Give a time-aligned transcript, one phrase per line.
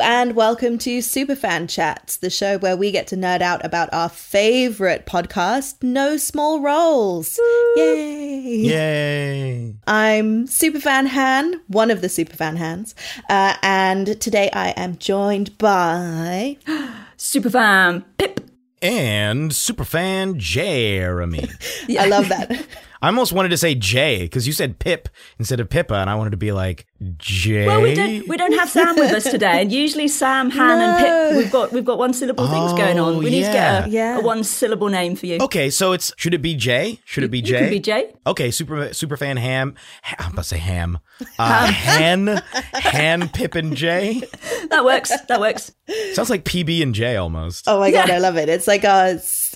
[0.00, 4.08] And welcome to Superfan Chats, the show where we get to nerd out about our
[4.08, 7.38] favorite podcast, No Small Roles.
[7.76, 8.56] Yay!
[8.56, 9.74] Yay!
[9.86, 12.94] I'm Superfan Han, one of the Superfan Hands,
[13.28, 16.56] uh, and today I am joined by
[17.18, 18.40] Superfan Pip.
[18.82, 21.50] And superfan Jeremy.
[21.98, 22.66] I love that.
[23.02, 26.14] I almost wanted to say Jay because you said Pip instead of Pippa, and I
[26.16, 27.66] wanted to be like Jay.
[27.66, 30.98] Well, we don't we don't have Sam with us today, and usually Sam, Han, and
[31.04, 33.18] Pip we've got we've got one syllable things going on.
[33.18, 34.18] We need to get a, Oh, yeah.
[34.18, 35.38] a one syllable name for you.
[35.40, 37.00] Okay, so it's should it be Jay?
[37.06, 37.58] Should it be You Jay?
[37.60, 38.12] can be Jay.
[38.26, 39.76] Okay, super super fan ham.
[40.02, 40.98] ha- I'm about to say ham.
[41.38, 42.42] Uh, Han,
[42.74, 44.22] Han, Pip, and Jay.
[44.70, 45.10] That works.
[45.28, 45.72] That works.
[46.12, 47.64] Sounds like PB and J almost.
[47.66, 48.48] Oh my god, I love it.
[48.48, 48.84] It's like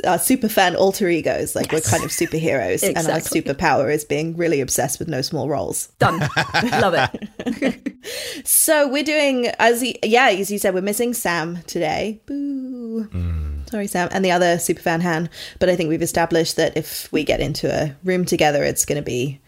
[0.03, 1.55] Uh, our, our superfan alter egos.
[1.55, 3.43] Like we're kind of superheroes, and our Exactly.
[3.43, 5.88] superpower is being really obsessed with no small roles.
[5.99, 6.19] Done.
[6.65, 7.94] Love it.
[8.44, 12.21] So we're doing as he, yeah, as you said, we're missing Sam today.
[12.27, 13.06] Boo.
[13.06, 13.71] Mm.
[13.71, 15.31] Sorry, Sam, and the other superfan Han.
[15.59, 18.97] But I think we've established that if we get into a room together, it's going
[18.97, 19.41] to be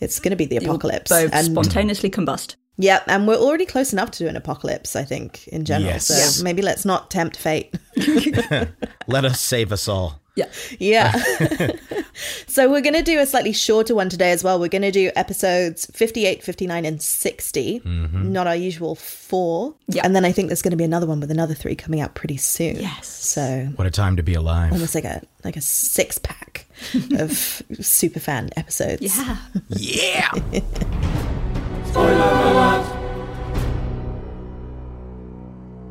[0.00, 1.10] it's going to be the apocalypse.
[1.10, 2.56] Both And spontaneously combust.
[2.80, 4.96] Yeah, and we're already close enough to do an apocalypse.
[4.96, 5.92] I think in general.
[5.92, 6.06] Yes.
[6.06, 6.44] So Yeah.
[6.44, 7.74] maybe let's not tempt fate.
[9.06, 10.20] Let us save us all.
[10.36, 10.46] Yeah.
[10.78, 11.12] Yeah.
[12.46, 14.58] so we're going to do a slightly shorter one today as well.
[14.60, 18.32] We're going to do episodes 58, 59, and 60, mm-hmm.
[18.32, 19.74] not our usual four.
[19.88, 20.02] Yeah.
[20.04, 22.14] And then I think there's going to be another one with another three coming out
[22.14, 22.76] pretty soon.
[22.76, 23.08] Yes.
[23.08, 24.72] So What a time to be alive.
[24.72, 26.66] almost like a like a six pack
[27.18, 27.32] of
[27.80, 29.02] super fan episodes.
[29.02, 29.36] Yeah.
[29.68, 30.60] Yeah.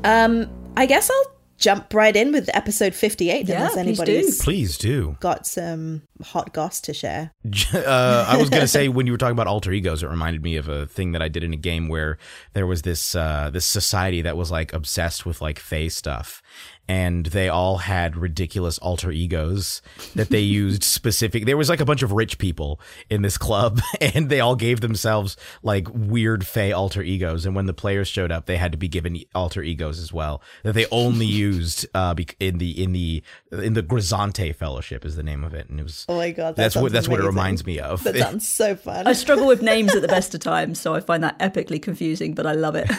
[0.03, 4.43] Um, I guess I'll jump right in with episode 58 Yeah, unless please do.
[4.43, 5.17] Please do.
[5.19, 7.33] got some hot goss to share.
[7.73, 10.55] uh, I was gonna say when you were talking about alter egos, it reminded me
[10.55, 12.17] of a thing that I did in a game where
[12.53, 16.41] there was this uh, this society that was like obsessed with like Fey stuff,
[16.89, 19.83] and they all had ridiculous alter egos
[20.15, 21.45] that they used specific.
[21.45, 24.81] There was like a bunch of rich people in this club, and they all gave
[24.81, 27.45] themselves like weird Fey alter egos.
[27.45, 30.41] And when the players showed up, they had to be given alter egos as well
[30.63, 35.23] that they only used uh, in the in the in the Grisante Fellowship is the
[35.23, 37.19] name of it, and it was Oh my god, that that's what sounds that's what
[37.19, 38.03] it reminds me of.
[38.03, 39.05] That sounds so fun.
[39.05, 42.33] I struggle with names at the best of times, so I find that epically confusing,
[42.33, 42.89] but I love it.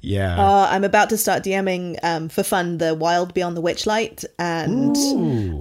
[0.00, 0.36] Yeah.
[0.38, 4.96] Uh, I'm about to start DMing um, for fun the Wild Beyond the Witchlight, and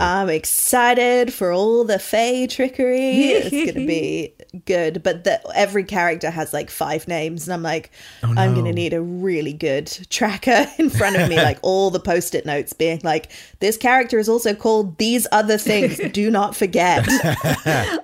[0.02, 3.20] I'm excited for all the Fey trickery.
[3.32, 4.34] it's gonna be
[4.66, 7.92] good, but the, every character has like five names, and I'm like,
[8.24, 12.00] Oh, I'm gonna need a really good tracker in front of me, like all the
[12.00, 16.00] post-it notes being like, this character is also called these other things.
[16.12, 17.06] Do not forget.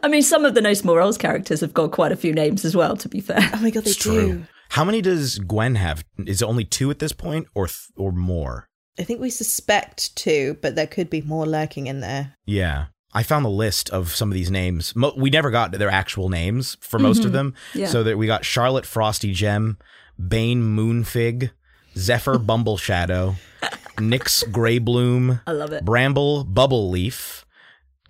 [0.02, 2.64] I mean, some of the No Small Roles characters have got quite a few names
[2.66, 3.38] as well, to be fair.
[3.54, 4.10] oh my god, they It's do.
[4.12, 4.44] true.
[4.70, 6.04] How many does Gwen have?
[6.26, 8.68] Is it only two at this point, or th- or more?
[9.00, 12.34] I think we suspect two, but there could be more lurking in there.
[12.46, 14.96] Yeah, I found the list of some of these names.
[14.96, 17.34] Mo- we never got their actual names for most of mm-hmm.
[17.34, 17.54] them.
[17.74, 17.88] Yeah.
[17.88, 19.78] So that we got Charlotte Frosty Gem,
[20.28, 21.52] Bane Moonfig,
[21.96, 23.36] Zephyr Bumble Shadow,
[23.98, 25.86] Nyx Grey Bloom, I love it.
[25.86, 27.46] Bramble Bubble Leaf,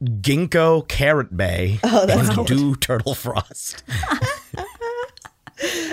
[0.01, 2.47] Ginkgo Carrot Bay, Oh, that's and.
[2.47, 3.83] Dew Turtle Frost.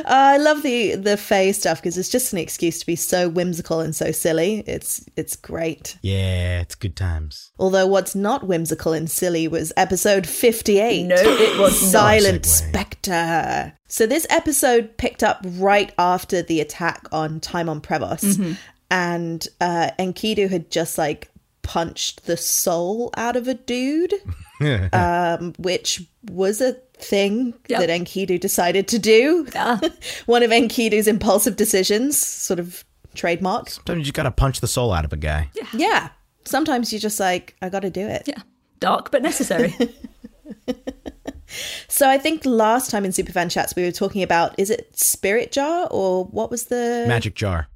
[0.06, 3.80] I love the the Fae stuff because it's just an excuse to be so whimsical
[3.80, 4.62] and so silly.
[4.66, 5.96] It's it's great.
[6.02, 7.52] Yeah, it's good times.
[7.58, 11.04] Although what's not whimsical and silly was episode 58.
[11.04, 11.78] No, it was.
[11.92, 12.68] Silent Segue.
[12.68, 13.72] Spectre.
[13.88, 18.56] So this episode picked up right after the attack on Timon Prevos.
[18.90, 21.30] And uh, Enkidu had just like
[21.62, 24.14] punched the soul out of a dude,
[24.92, 27.80] um, which was a thing Yep.
[27.80, 29.46] that Enkidu decided to do.
[29.54, 29.78] Yeah.
[30.26, 33.70] One of Enkidu's impulsive decisions, sort of trademark.
[33.70, 35.50] Sometimes you gotta punch the soul out of a guy.
[35.72, 36.08] Yeah.
[36.44, 38.24] Sometimes you're just like, I got to do it.
[38.26, 38.42] Yeah.
[38.80, 39.74] Dark but necessary.
[41.86, 45.52] So I think last time in Superfan chats we were talking about is it Spirit
[45.52, 47.68] Jar or what was the Magic jar.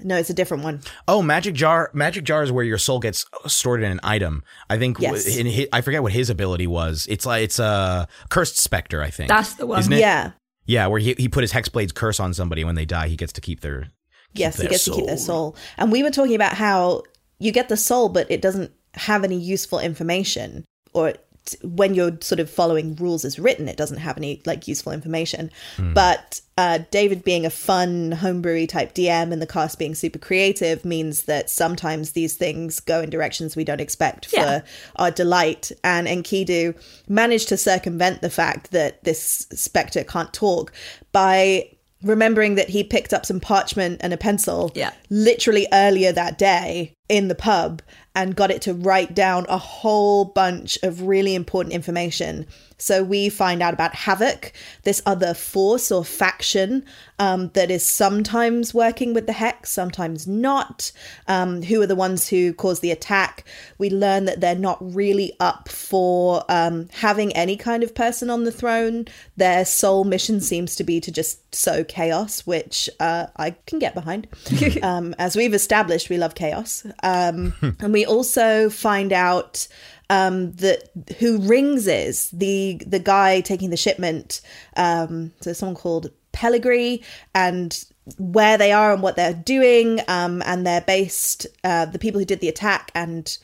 [0.00, 0.80] No, it's a different one.
[1.06, 1.90] Oh, magic jar.
[1.94, 4.42] Magic jar is where your soul gets stored in an item.
[4.68, 4.98] I think.
[5.00, 5.36] Yes.
[5.36, 7.06] In his, I forget what his ability was.
[7.08, 9.02] It's like it's a cursed specter.
[9.02, 9.78] I think That's the one.
[9.80, 10.00] Isn't it?
[10.00, 10.32] Yeah.
[10.66, 13.08] Yeah, where he he put his hex blades curse on somebody when they die.
[13.08, 13.82] He gets to keep their.
[13.82, 13.90] keep
[14.34, 15.56] Yes, he their gets to keep their soul.
[15.76, 17.02] And we were talking about how
[17.38, 21.18] you get the soul but it doesn't have any useful information or t-
[21.62, 25.50] when you're sort of following rules as written it doesn't have any like useful information.
[25.92, 30.84] But uh, David being a fun homebrewy type DM and the cast being super creative
[30.84, 34.62] means that sometimes these things go in directions we don't expect for
[34.96, 35.70] our delight.
[35.82, 36.74] And Enkidu
[37.08, 40.72] managed to circumvent the fact that this spectre can't talk
[41.12, 41.70] by
[42.02, 44.92] remembering that he picked up some parchment and a pencil Yeah.
[45.08, 47.82] literally earlier that day in the pub
[48.14, 52.46] and got it to write down a whole bunch of really important information.
[52.78, 54.52] So we find out about Havoc,
[54.82, 56.84] this other force or faction
[57.18, 60.92] um, that is sometimes working with the Hex, sometimes not,
[61.26, 63.44] um, who are the ones who cause the attack.
[63.78, 68.44] We learn that they're not really up for um, having any kind of person on
[68.44, 69.06] the throne.
[69.36, 73.94] Their sole mission seems to be to just sow chaos, which uh, I can get
[73.94, 74.26] behind.
[74.82, 76.84] um, as we've established, we love chaos.
[77.02, 79.66] Um, and we also find out
[80.10, 84.40] um, that who Rings is the the guy taking the shipment.
[84.76, 87.02] Um, so someone called Pellegrini
[87.34, 87.84] and
[88.18, 90.00] where they are and what they're doing.
[90.08, 91.46] Um, and they're based.
[91.64, 93.36] Uh, the people who did the attack and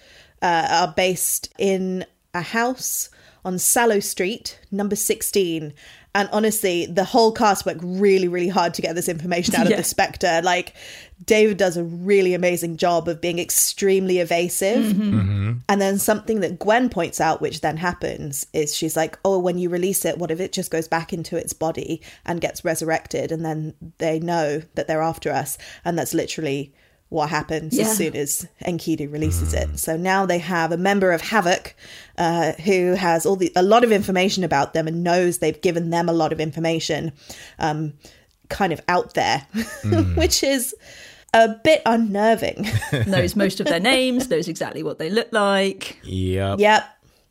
[0.42, 2.04] uh, are based in
[2.34, 3.10] a house
[3.44, 5.72] on Sallow Street, number sixteen.
[6.14, 9.70] And honestly, the whole cast worked really, really hard to get this information out of
[9.70, 9.76] Yeah.
[9.76, 10.40] the Spectre.
[10.42, 10.74] Like,
[11.24, 14.86] David does a really amazing job of being extremely evasive.
[14.86, 15.20] Mm-hmm.
[15.20, 15.52] Mm-hmm.
[15.68, 19.58] And then something that Gwen points out, which then happens, is she's like, Oh, when
[19.58, 23.30] you release it, what if it just goes back into its body and gets resurrected?
[23.30, 25.58] And then they know that they're after us.
[25.84, 26.72] And that's literally
[27.10, 27.84] what happens Yeah.
[27.84, 29.78] as soon as Enkidu releases it.
[29.78, 31.74] So now they have a member of Havoc
[32.16, 35.90] uh, who has all the a lot of information about them and knows they've given
[35.90, 37.12] them a lot of information,
[37.58, 37.92] um,
[38.48, 39.46] kind of out there,
[40.16, 40.74] which is
[41.34, 42.66] a bit unnerving.
[43.06, 45.98] knows most of their names, knows exactly what they look like.
[46.04, 46.58] Yep.
[46.60, 46.84] yep,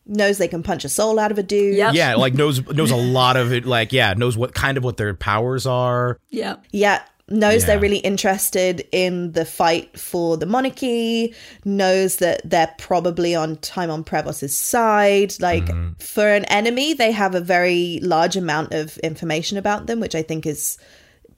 [0.05, 1.75] knows they can punch a soul out of a dude.
[1.77, 1.93] Yep.
[1.93, 3.65] Yeah, like knows knows a lot of it.
[3.65, 6.19] Like yeah, knows what kind of what their powers are.
[6.29, 6.57] Yeah.
[6.71, 11.33] Yeah, knows they're really interested in the fight for the monarchy,
[11.65, 15.33] knows that they're probably on Timon Prevos's side.
[15.39, 15.93] Like, mm-hmm.
[15.99, 20.21] for an enemy, they have a very large amount of information about them, which I
[20.21, 20.77] think is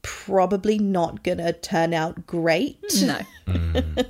[0.03, 2.77] probably not gonna turn out great.
[2.91, 3.19] Hmm, no.
[3.51, 4.05] Mm.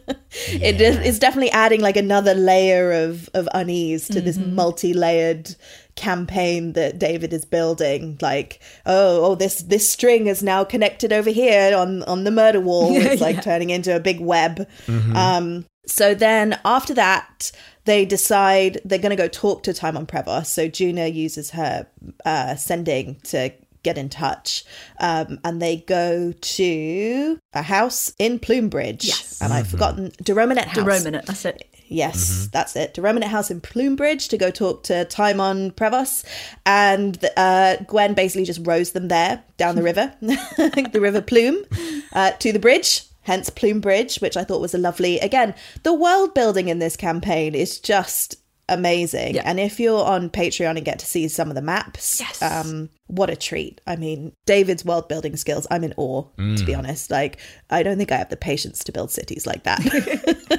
[0.62, 4.56] It is it's definitely adding like another layer of of unease to this mm-hmm.
[4.56, 5.56] multi-layered
[6.02, 8.18] campaign that David is building.
[8.22, 12.60] Like, oh, oh, this this string is now connected over here on on the murder
[12.60, 12.92] wall.
[13.12, 13.42] It's like Yeah.
[13.42, 14.68] turning into a big web.
[15.16, 17.52] Um, so then after that,
[17.86, 20.46] they decide they're going to go talk to Timon Prevos.
[20.48, 21.88] So Juno uses her
[22.26, 23.52] uh, sending to
[23.84, 24.64] get in touch.
[25.00, 29.06] Um, and they go to a house in Plumbridge.
[29.06, 29.40] Yes.
[29.42, 30.76] And I've forgotten Derominate House.
[30.76, 31.68] The Romanit, that's it.
[31.92, 32.94] Yes, that's it.
[32.94, 36.24] To Remnant House in Plumebridge to go talk to Timon Prevos.
[36.66, 41.66] And uh, Gwen basically just rows them there down the river, the River Plume,
[42.14, 43.04] uh, to the bridge.
[43.24, 45.20] Hence Plume Bridge, which I thought was a lovely.
[45.20, 48.41] Again, the world building in this campaign is just
[48.72, 49.36] amazing.
[49.36, 49.44] Yeah.
[49.46, 52.42] And if you're on Patreon and get to see some of the maps, Yes.
[52.42, 53.82] um, what a treat.
[53.86, 57.12] I mean, David's world building skills, I'm in awe, to be honest.
[57.12, 60.48] Like, I don't think I have the patience to build cities like that.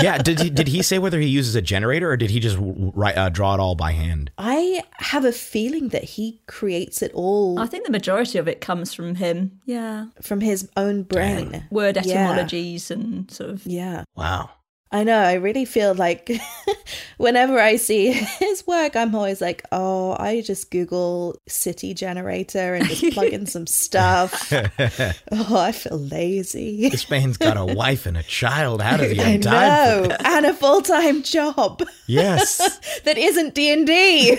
[0.00, 2.56] Yeah, did he did he say whether he uses a generator or did he just
[2.60, 4.30] write uh, draw it all by hand?
[4.38, 8.60] I have a feeling that he creates it all I think the majority of it
[8.60, 9.60] comes from him.
[9.66, 10.06] Yeah.
[10.22, 11.64] from his own brain.
[11.70, 12.28] Word Yeah.
[12.30, 13.66] etymologies and sort of.
[13.66, 14.04] Yeah.
[14.16, 14.50] Wow.
[14.90, 15.18] I know.
[15.18, 16.30] I really feel like
[17.18, 22.86] whenever I see his work, I'm always like, oh, I just Google city generator and
[22.86, 24.50] just plug in some stuff.
[24.52, 26.88] oh, I feel lazy.
[26.88, 28.80] This man's got a wife and a child.
[28.80, 30.08] How does he I have time?
[30.08, 32.78] know, and a full time job Yes.
[33.04, 34.36] that isn't D and D.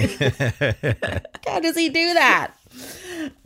[1.46, 2.52] How does he do that?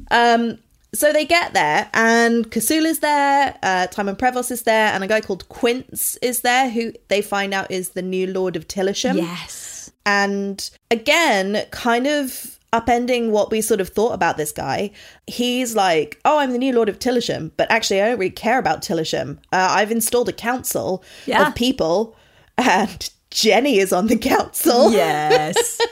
[0.09, 0.57] Um.
[0.93, 5.21] So they get there, and Kasula's there, uh, Timon Prevost is there, and a guy
[5.21, 9.17] called Quince is there, who they find out is the new Lord of Tillisham.
[9.17, 9.91] Yes.
[10.05, 14.91] And again, kind of upending what we sort of thought about this guy.
[15.27, 18.59] He's like, oh, I'm the new Lord of Tillisham, but actually, I don't really care
[18.59, 19.37] about Tillisham.
[19.51, 21.47] Uh, I've installed a council Yeah.
[21.47, 22.15] of people,
[22.57, 24.91] and Jenny is on the council.
[24.91, 25.79] Yes.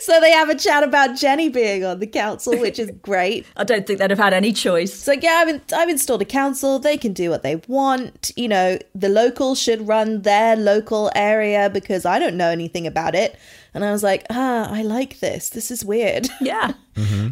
[0.00, 3.44] So they have a chat about Jenny being on the council, which is great.
[3.56, 4.94] I don't think they'd have had any choice.
[4.94, 6.78] So yeah, I've, in- I've installed a council.
[6.78, 8.30] They can do what they want.
[8.36, 13.16] You know, the locals should run their local area because I don't know anything about
[13.16, 13.36] it.
[13.74, 15.50] And I was like, ah, I like this.
[15.50, 16.28] This is weird.
[16.40, 16.74] Yeah.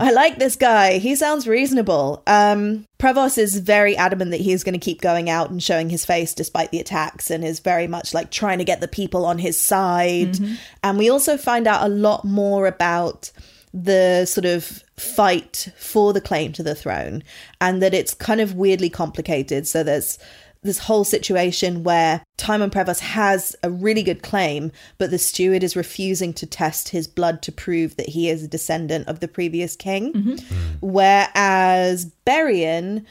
[0.00, 0.98] I like this guy.
[0.98, 2.22] He sounds reasonable.
[2.26, 6.04] Um, Prevost is very adamant that he's going to keep going out and showing his
[6.04, 9.38] face despite the attacks and is very much like trying to get the people on
[9.38, 10.36] his side.
[10.82, 13.30] And we also find out a lot more about
[13.72, 17.22] the sort of fight for the claim to the throne
[17.60, 19.68] and that it's kind of weirdly complicated.
[19.68, 20.18] So there's
[20.62, 25.76] this whole situation where Timon Prevost has a really good claim, but the steward is
[25.76, 29.74] refusing to test his blood to prove that he is a descendant of the previous
[29.74, 30.12] king.
[30.12, 30.30] Mm-hmm.
[30.30, 30.76] Mm.
[30.80, 33.04] Whereas Berian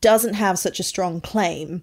[0.00, 1.82] doesn't have such a strong claim,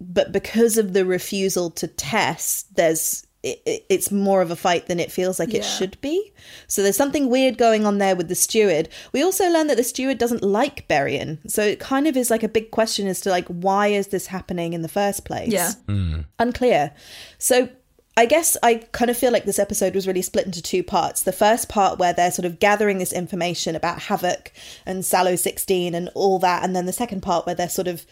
[0.00, 4.86] but because of the refusal to test, there's it, it- it's more of a fight
[4.86, 6.32] than it feels like it should be.
[6.66, 8.88] So there's something weird going on there with the steward.
[9.12, 11.38] We also learn that the steward doesn't like Berian.
[11.50, 14.26] So it kind of is like a big question as to like why is this
[14.28, 15.52] happening in the first place?
[15.52, 15.72] Yeah.
[15.86, 16.20] Hmm.
[16.38, 16.92] Unclear.
[17.38, 17.68] So
[18.16, 21.22] I guess I kind of feel like this episode was really split into two parts.
[21.22, 24.52] The first part where they're sort of gathering this information about Havoc
[24.86, 28.06] and Sallow 16 and all that, and then the second part where they're sort of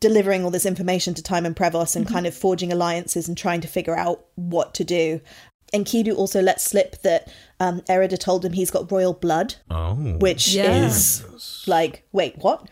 [0.00, 3.68] delivering all this information to Timon Prevost and kind of forging alliances and trying to
[3.68, 5.20] figure out what to do.
[5.74, 7.30] Enkidu also lets slip that
[7.60, 9.94] um, Erida told him he's got royal blood, Oh.
[9.94, 10.86] which Yeah.
[10.86, 11.24] is
[11.66, 12.66] like, wait, what?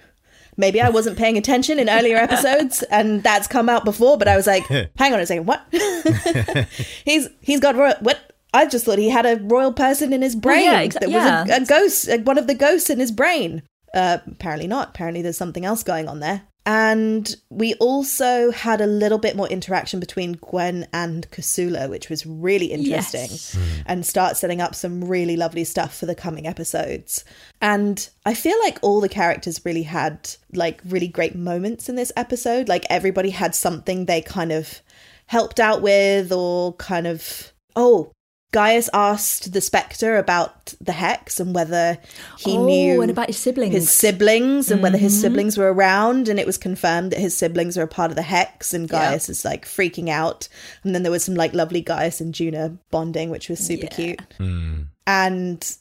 [0.56, 4.16] Maybe I wasn't paying attention in earlier episodes, and that's come out before.
[4.16, 5.62] But I was like, hang on a second, what?
[7.04, 7.94] he's he's got royal.
[8.00, 8.32] What?
[8.54, 10.64] I just thought he had a royal person in his brain.
[10.64, 13.62] yeah, exa- there was a, a ghost, uh, one of the ghosts in his brain.
[13.92, 14.88] Uh, apparently not.
[14.90, 16.42] Apparently there's something else going on there.
[16.66, 22.26] And we also had a little bit more interaction between Gwen and Kasula, which was
[22.26, 23.56] really interesting Yes.
[23.86, 27.24] and start setting up some really lovely stuff for the coming episodes.
[27.62, 32.10] And I feel like all the characters really had like really great moments in this
[32.16, 32.68] episode.
[32.68, 34.80] Like everybody had something they kind of
[35.26, 38.10] helped out with or kind of oh
[38.52, 41.98] Gaius asked the Spectre about the hex and whether
[42.38, 43.74] he Oh, knew and about his siblings.
[43.74, 45.04] his siblings and whether Mm-hmm.
[45.04, 48.16] his siblings were around and it was confirmed that his siblings are a part of
[48.16, 49.10] the hex and Yeah.
[49.10, 50.48] Gaius is like freaking out
[50.84, 54.20] and then there was some like lovely Gaius and Juna bonding which was super cute
[54.38, 54.82] hmm.
[55.06, 55.76] and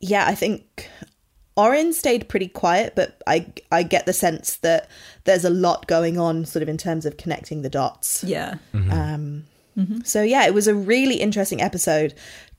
[0.00, 0.90] yeah I think
[1.54, 4.88] Orin stayed pretty quiet but I I get the sense that
[5.24, 8.56] there's a lot going on sort of in terms of connecting the dots Yeah.
[8.74, 8.90] Mm-hmm.
[8.92, 9.44] Um,
[10.04, 12.14] so yeah, it was a really interesting episode.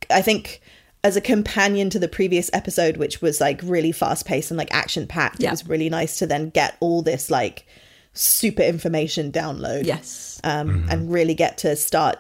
[0.10, 0.62] I think
[1.04, 4.74] as a companion to the previous episode, which was like really fast paced and like
[4.74, 5.50] action packed, Yeah.
[5.50, 7.66] it was really nice to then get all this like
[8.14, 9.86] super information download.
[9.86, 10.40] Yes.
[10.44, 12.18] Um, and really get to start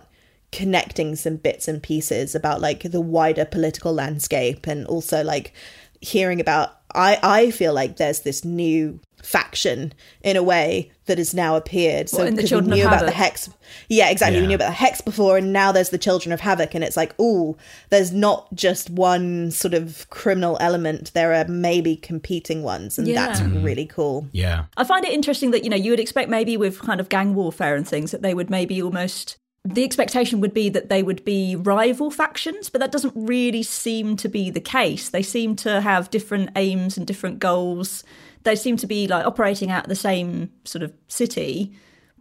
[0.51, 5.54] connecting some bits and pieces about like the wider political landscape and also like
[6.01, 11.34] hearing about I I feel like there's this new faction in a way that has
[11.34, 12.10] now appeared.
[12.10, 13.50] So What, in the because we Children of knew about the hex.
[13.89, 14.39] Yeah, exactly.
[14.39, 16.96] We knew about the hex before and now there's the Children of Havoc and it's
[16.96, 17.58] like, oh,
[17.89, 21.13] there's not just one sort of criminal element.
[21.13, 23.25] There are maybe competing ones and Yeah.
[23.25, 23.63] that's mm-hmm.
[23.63, 24.27] really cool.
[24.32, 24.65] Yeah.
[24.77, 27.34] I find it interesting that, you know, you would expect maybe with kind of gang
[27.36, 29.38] warfare and things that they would maybe almost.
[29.74, 34.16] The expectation would be that they would be rival factions, but that doesn't really seem
[34.18, 35.10] to be the case.
[35.10, 38.04] They seem to have different aims and different goals.
[38.44, 41.74] They seem to be like operating out of the same sort of city,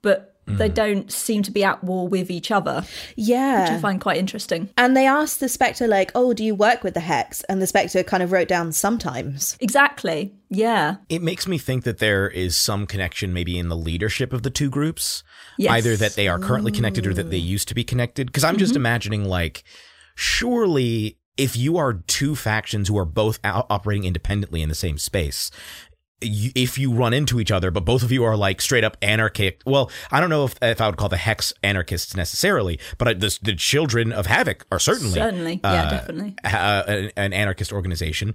[0.03, 0.59] but mm.
[0.59, 2.85] they don't seem to be at war with each other,
[3.15, 3.63] Yeah.
[3.63, 4.71] which I find quite interesting.
[4.77, 7.43] And they asked the Spectre, like, oh, do you work with the Hex?
[7.45, 9.57] And the Spectre kind of wrote down sometimes.
[9.61, 10.35] Exactly.
[10.49, 10.97] Yeah.
[11.09, 14.51] It makes me think that there is some connection maybe in the leadership of the
[14.51, 15.23] two groups.
[15.59, 15.73] Yes.
[15.73, 17.47] Either that they are currently connected or that they mm.
[17.47, 18.27] used to be connected.
[18.27, 18.83] Because I'm just mm-hmm.
[18.83, 19.65] imagining, like,
[20.15, 25.51] surely if you are two factions who are both operating independently in the same space,
[26.21, 29.61] if you run into each other, but both of you are like straight up anarchic.
[29.67, 33.13] Well, I don't know if, if I would call the hex anarchists necessarily, but I,
[33.15, 35.61] the, the children of havoc are certainly Certainly.
[35.63, 36.37] Yeah, definitely.
[36.45, 38.35] uh, an, an anarchist organization.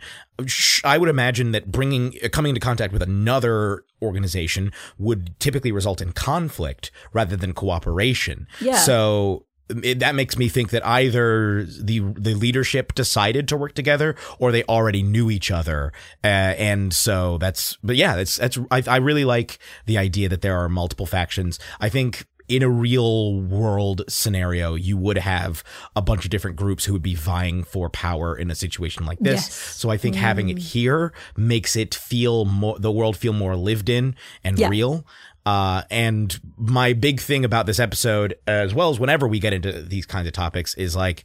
[0.84, 6.02] I would imagine that bringing uh, coming into contact with another organization would typically result
[6.02, 8.48] in conflict rather than cooperation.
[8.60, 8.78] Yeah.
[8.78, 9.46] So
[9.84, 14.52] it, that makes me think that either the the leadership decided to work together or
[14.52, 15.92] they already knew each other,
[16.24, 17.78] uh, and so that's.
[17.84, 18.58] But yeah, that's that's.
[18.70, 21.60] I, I really like the idea that there are multiple factions.
[21.80, 25.64] I think in a real world scenario, you would have
[25.96, 29.20] a bunch of different groups who would be vying for power in a situation like
[29.20, 29.36] this.
[29.48, 29.54] Yes.
[29.54, 33.88] So I think having it here makes it feel more, the world feel more lived
[33.88, 34.68] in and Yeah.
[34.68, 35.06] real.
[35.46, 39.82] Uh, and my big thing about this episode, as well as whenever we get into
[39.82, 41.24] these kinds of topics, is like,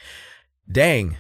[0.71, 1.17] dang,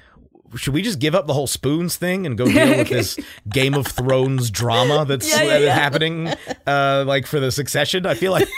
[0.56, 3.74] should we just give up the whole spoons thing and go deal with this Game
[3.74, 5.74] of Thrones drama that's Yeah, yeah, yeah.
[5.74, 6.28] happening,
[6.66, 8.06] uh, like for the succession?
[8.06, 8.48] I feel like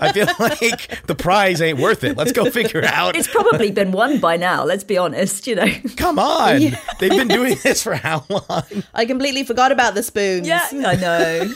[0.00, 2.16] I feel like the prize ain't worth it.
[2.16, 3.16] Let's go figure out.
[3.16, 5.66] It's probably been won by now, let's be honest, you know.
[5.96, 6.60] Come on,
[6.98, 8.62] they've been doing this for how long?
[8.94, 10.46] I completely forgot about the spoons.
[10.46, 11.52] Yeah, I know.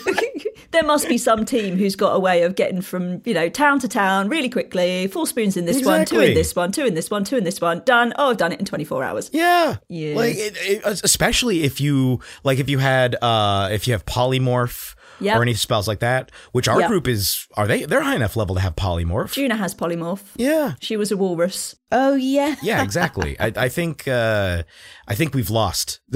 [0.72, 3.78] there must be some team who's got a way of getting from, you know, town
[3.80, 5.06] to town really quickly.
[5.06, 7.44] Four spoons in this one, two in this one, two in this one, two in
[7.44, 7.82] this one.
[7.84, 8.12] Done.
[8.16, 9.30] Oh, I've done it in 24 hours.
[9.32, 10.16] Yeah, Yeah.
[10.16, 14.94] Like, it, it, especially if you like, if you had, uh, if you have polymorph
[15.20, 15.36] Yep.
[15.38, 16.88] or any spells like that, which our Yep.
[16.90, 17.84] group is, are they?
[17.84, 19.32] They're high enough level to have polymorph.
[19.32, 20.22] Juna has polymorph.
[20.34, 20.74] Yeah.
[20.80, 21.76] She was a walrus.
[21.92, 22.56] Oh yeah.
[22.64, 23.38] Yeah, exactly.
[23.38, 24.64] I, I think uh,
[25.06, 26.00] I think we've lost.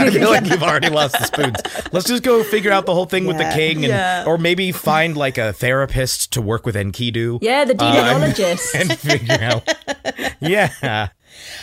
[0.00, 1.56] I feel like you've already lost the spoons.
[1.92, 4.24] Let's just go figure out the whole thing with the king, and Yeah.
[4.26, 7.40] or maybe find like a therapist to work with Enkidu.
[7.42, 8.74] Yeah, the uh, and- demonologist.
[8.74, 9.68] and figure out.
[10.40, 11.08] Yeah,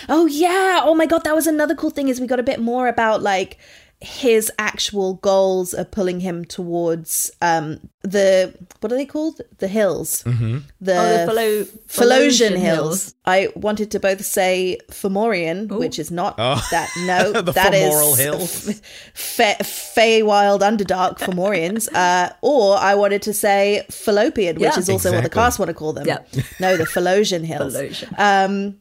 [0.10, 0.82] Oh yeah.
[0.84, 3.22] Oh my god, that was another cool thing is we got a bit more about
[3.22, 3.58] like
[4.00, 9.42] his actual goals are pulling him towards um the what are they called?
[9.58, 10.22] The hills.
[10.24, 10.60] Mm-hmm.
[10.80, 13.04] The, Oh, the Philo- Philosian Philosian hills.
[13.04, 13.16] Hills.
[13.26, 16.90] I wanted to both say Fomorian, which is not that.
[17.08, 17.42] No, Oh.
[17.42, 18.80] The that is femoral hills.
[19.16, 21.92] Fe- Feywild Underdark Fomorians.
[21.94, 24.78] uh, or I wanted to say Fallopian, which Yeah.
[24.80, 26.06] is also what the cast want to call them.
[26.06, 26.20] Yeah.
[26.60, 27.74] No, the Philosian hills.
[27.76, 28.14] Philosian.
[28.20, 28.76] Um,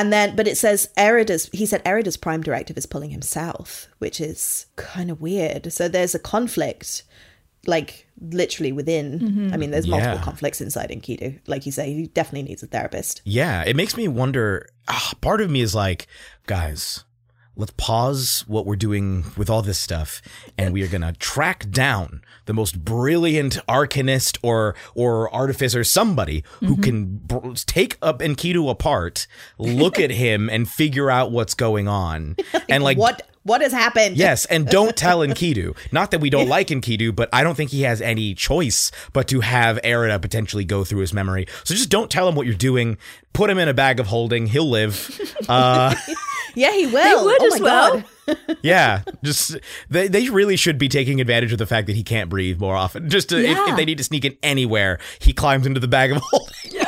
[0.00, 3.88] and then, but it says Erida's, he said Erida's prime directive is pulling him south,
[3.98, 5.72] which is kind of weird.
[5.72, 7.02] So there's a conflict,
[7.66, 9.50] like literally within.
[9.52, 10.22] I mean, there's multiple Yeah.
[10.22, 11.40] conflicts inside Enkidu.
[11.46, 13.22] Like you say, he definitely needs a therapist.
[13.24, 13.62] yeah.
[13.66, 14.68] It makes me wonder.
[14.88, 16.06] ah, part of me is like,
[16.46, 17.02] guys.
[17.56, 20.20] Let's pause what we're doing with all this stuff,
[20.58, 26.74] and we are gonna track down the most brilliant arcanist or or artificer, somebody who
[26.74, 26.82] mm-hmm.
[26.82, 29.26] can br- take up Enkidu apart,
[29.58, 32.36] look at him, and figure out what's going on,
[32.68, 34.16] and like what what has happened?
[34.16, 35.76] Yes, and don't tell Enkidu.
[35.92, 39.28] Not that we don't like Enkidu, but I don't think he has any choice but
[39.28, 41.46] to have Erida potentially go through his memory.
[41.64, 42.98] So just don't tell him what you're doing.
[43.32, 44.46] Put him in a bag of holding.
[44.46, 45.20] He'll live.
[45.48, 45.94] Uh,
[46.56, 47.20] yeah, he will.
[47.20, 48.04] He would oh as my well.
[48.26, 48.56] god.
[48.62, 49.56] yeah, just
[49.90, 52.74] they they really should be taking advantage of the fact that he can't breathe more
[52.74, 53.08] often.
[53.08, 56.10] Just to, if, if they need to sneak in anywhere, he climbs into the bag
[56.10, 56.85] of holding.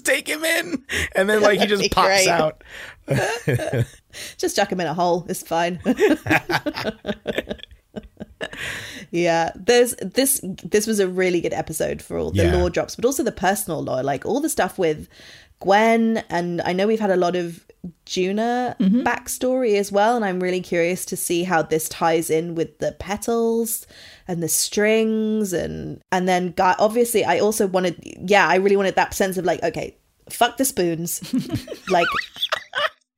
[0.00, 0.84] Just take him in,
[1.14, 2.28] and then like he just pops great.
[2.28, 2.62] out.
[4.38, 5.24] Just chuck him in a hole.
[5.28, 5.80] It's fine.
[9.10, 10.40] yeah, there's this.
[10.64, 12.56] This was a really good episode for all the Yeah.
[12.56, 15.08] lore drops, but also the personal lore, like all the stuff with
[15.60, 16.24] Gwen.
[16.28, 17.64] And I know we've had a lot of
[18.04, 19.02] Juna mm-hmm.
[19.02, 22.92] backstory as well, and I'm really curious to see how this ties in with the
[22.92, 23.86] petals
[24.28, 26.74] and the strings, and and then Guy.
[26.78, 27.96] Obviously, I also wanted.
[28.02, 29.96] Yeah, I really wanted that sense of like, okay,
[30.28, 31.22] fuck the spoons,
[31.88, 32.06] like.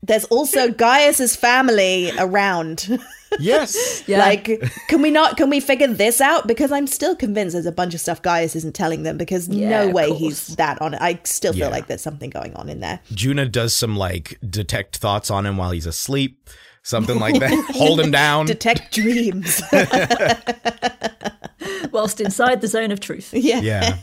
[0.02, 2.98] There's also Gaius's family around.
[3.38, 4.02] Yes.
[4.08, 4.18] Yeah.
[4.18, 5.36] Like, can we not?
[5.36, 6.46] Can we figure this out?
[6.48, 9.16] Because I'm still convinced there's a bunch of stuff Gaius isn't telling them.
[9.16, 11.00] Because Yeah, no way he's that on it.
[11.00, 11.68] I still feel Yeah.
[11.68, 12.98] like there's something going on in there.
[13.14, 16.50] Juna does some like detect thoughts on him while he's asleep,
[16.82, 17.52] something like that.
[17.74, 18.46] Hold him down.
[18.46, 19.62] Detect dreams.
[21.92, 23.32] whilst inside the zone of truth.
[23.34, 23.60] yeah.
[23.60, 23.98] yeah.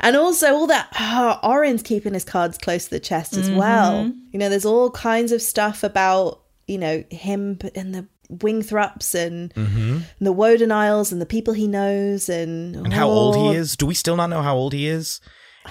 [0.00, 3.58] And also all that oh, Orin's keeping his cards close to the chest as mm-hmm.
[3.58, 4.12] well.
[4.32, 9.54] You know, there's all kinds of stuff about, you know, him and the Wingthrups and
[9.54, 9.98] mm-hmm.
[10.20, 13.76] the Woden Isles and the people he knows and, And how old he is?
[13.76, 15.20] Do we still not know how old he is?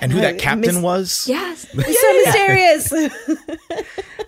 [0.02, 1.26] And who know, that captain Miss- was?
[1.28, 1.68] Yes.
[1.74, 2.94] It's so mysterious.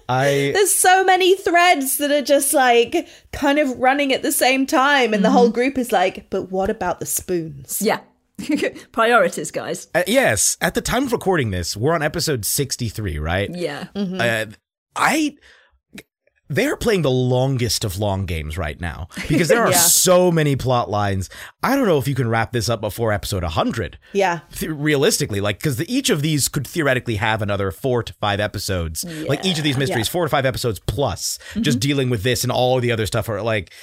[0.09, 4.65] I There's so many threads that are just like kind of running at the same
[4.65, 7.81] time, and the whole group is like, but what about the spoons?
[7.81, 7.99] Yeah.
[8.91, 9.87] Priorities, guys.
[9.95, 10.57] uh, yes.
[10.61, 13.49] At the time of recording this, we're on episode sixty-three, right?
[13.53, 13.87] Yeah.
[13.95, 14.45] Uh,
[14.95, 15.35] I
[16.49, 19.77] they're playing the longest of long games right now because there are Yeah.
[19.77, 21.29] so many plot lines.
[21.61, 23.97] I don't know if you can wrap this up before episode 100.
[24.13, 24.39] Yeah.
[24.53, 29.03] Th- realistically, like, because each of these could theoretically have another four to five episodes.
[29.03, 31.79] Like, each of these mysteries, four to five episodes plus, just mm-hmm.
[31.79, 33.73] dealing with this and all the other stuff are like,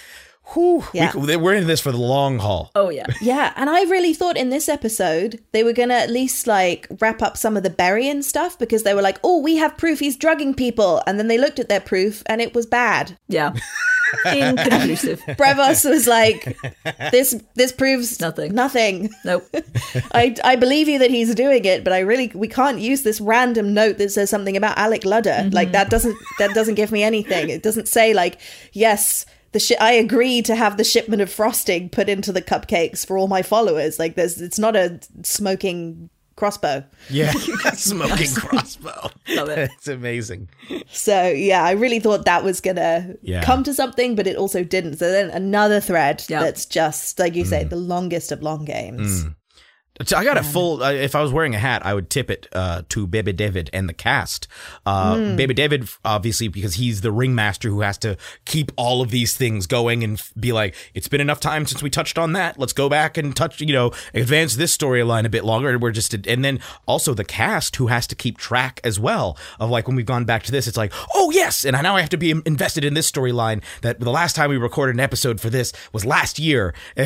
[0.53, 1.17] whew, Yeah.
[1.17, 2.71] we, we're in this for the long haul.
[2.75, 3.07] Oh yeah.
[3.23, 7.23] Yeah, and I really thought in this episode they were gonna at least like wrap
[7.23, 10.17] up some of the Berian stuff because they were like, "Oh, we have proof he's
[10.17, 13.17] drugging people," and then they looked at their proof and it was bad.
[13.29, 13.55] Yeah.
[14.27, 15.21] Inconclusive.
[15.23, 16.57] Prevos was like,
[17.11, 18.55] "This this proves Nothing.
[18.55, 19.11] Nothing.
[19.25, 19.47] Nope.
[20.13, 23.21] I I believe you that he's doing it, but I really we can't use this
[23.21, 25.25] random note that says something about Alec Ludder.
[25.45, 25.55] Mm-hmm.
[25.55, 27.49] Like that doesn't that doesn't give me anything.
[27.51, 28.41] It doesn't say like,
[28.73, 33.07] yes." The shi I agree to have the shipment of frosting put into the cupcakes
[33.07, 33.99] for all my followers.
[33.99, 36.83] Like, there's, it's not a smoking crossbow.
[37.09, 37.31] Yeah,
[37.75, 39.11] smoking crossbow.
[39.29, 39.71] Love it.
[39.77, 40.49] it's amazing.
[40.91, 43.45] So yeah, I really thought that was gonna Yeah.
[43.45, 44.99] come to something, but it also didn't.
[44.99, 46.41] So then another thread Yeah.
[46.43, 47.49] that's just like you Mm.
[47.49, 49.23] say, the longest of long games.
[49.23, 49.29] So
[50.01, 50.83] I got a full.
[50.83, 53.71] Uh, if I was wearing a hat, I would tip it uh, to Baby David
[53.73, 54.49] and the cast.
[54.85, 55.37] Uh, Hmm.
[55.37, 59.67] Baby David, obviously, because he's the ringmaster who has to keep all of these things
[59.69, 62.59] going and f- be like, "It's been enough time since we touched on that.
[62.59, 65.93] Let's go back and touch, you know, advance this storyline a bit longer." And we're
[65.93, 69.87] just, and then also the cast who has to keep track as well of like
[69.87, 72.17] when we've gone back to this, it's like, "Oh yes," and now I have to
[72.17, 73.63] be invested in this storyline.
[73.83, 76.75] That the last time we recorded an episode for this was last year.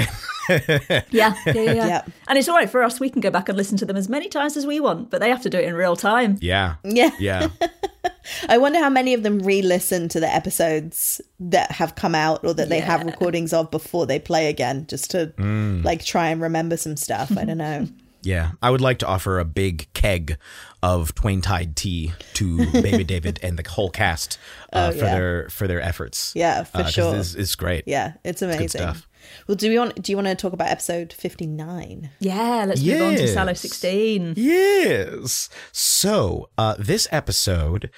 [0.49, 0.65] Yeah.
[1.11, 1.35] Yeah.
[1.47, 1.53] Yeah.
[1.75, 2.03] yeah.
[2.27, 3.01] And it's all right for us.
[3.01, 5.21] We can go back and listen to them as many times as we want, but
[5.21, 6.39] they have to do it in real time.
[6.41, 7.11] yeah, Yeah.
[7.19, 7.49] yeah.
[8.49, 12.53] I wonder how many of them re-listen to the episodes that have come out or
[12.55, 15.83] that they have recordings of before they play again, just to Mm.
[15.85, 17.37] like try and remember some stuff.
[17.37, 17.87] I don't know.
[18.21, 20.39] Yeah, I would like to offer a big keg
[20.83, 24.39] of Twain Tide tea to Baby David and the whole cast
[24.73, 26.33] uh, Oh, for their for their efforts.
[26.35, 27.15] Yeah, for Uh, 'cause sure.
[27.17, 27.85] It's, is great.
[27.87, 28.69] Yeah, it's amazing.
[28.71, 29.08] stuff.
[29.47, 30.01] Well, do we want?
[30.03, 32.11] Do you want to talk about episode fifty nine?
[32.21, 32.65] Yeah.
[32.67, 33.35] Let's move on to Yes.
[33.35, 34.35] Sallow 16.
[34.37, 35.49] Yes.
[35.73, 37.91] So uh, this episode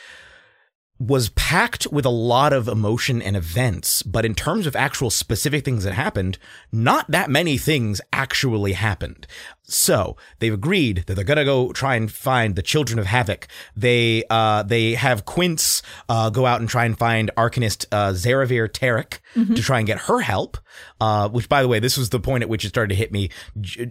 [1.01, 5.65] was packed with a lot of emotion and events, but in terms of actual specific
[5.65, 6.37] things that happened,
[6.71, 9.27] not that many things actually happened.
[9.65, 13.47] So they've agreed that they're gonna go try and find the children of havoc.
[13.75, 18.69] They uh, they have Quince uh, go out and try and find Arcanist uh, Zaravir
[18.69, 19.21] Tarek
[19.55, 20.59] to try and get her help.
[21.01, 23.11] Uh, which, by the way, this was the point at which it started to hit
[23.11, 23.31] me.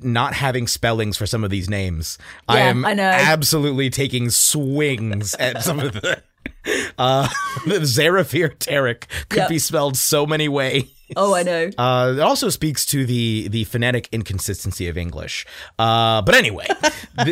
[0.01, 2.17] Not having spellings for some of these names,
[2.47, 3.03] I am I know.
[3.09, 6.21] absolutely taking swings at some of the.
[6.97, 7.29] Uh,
[7.65, 9.49] the Zarafir Tarek could Yep.
[9.49, 10.83] be spelled so many ways.
[11.15, 11.69] Oh, I know.
[11.77, 15.45] Uh, it also speaks to the the phonetic inconsistency of English.
[15.79, 16.67] Uh, but anyway,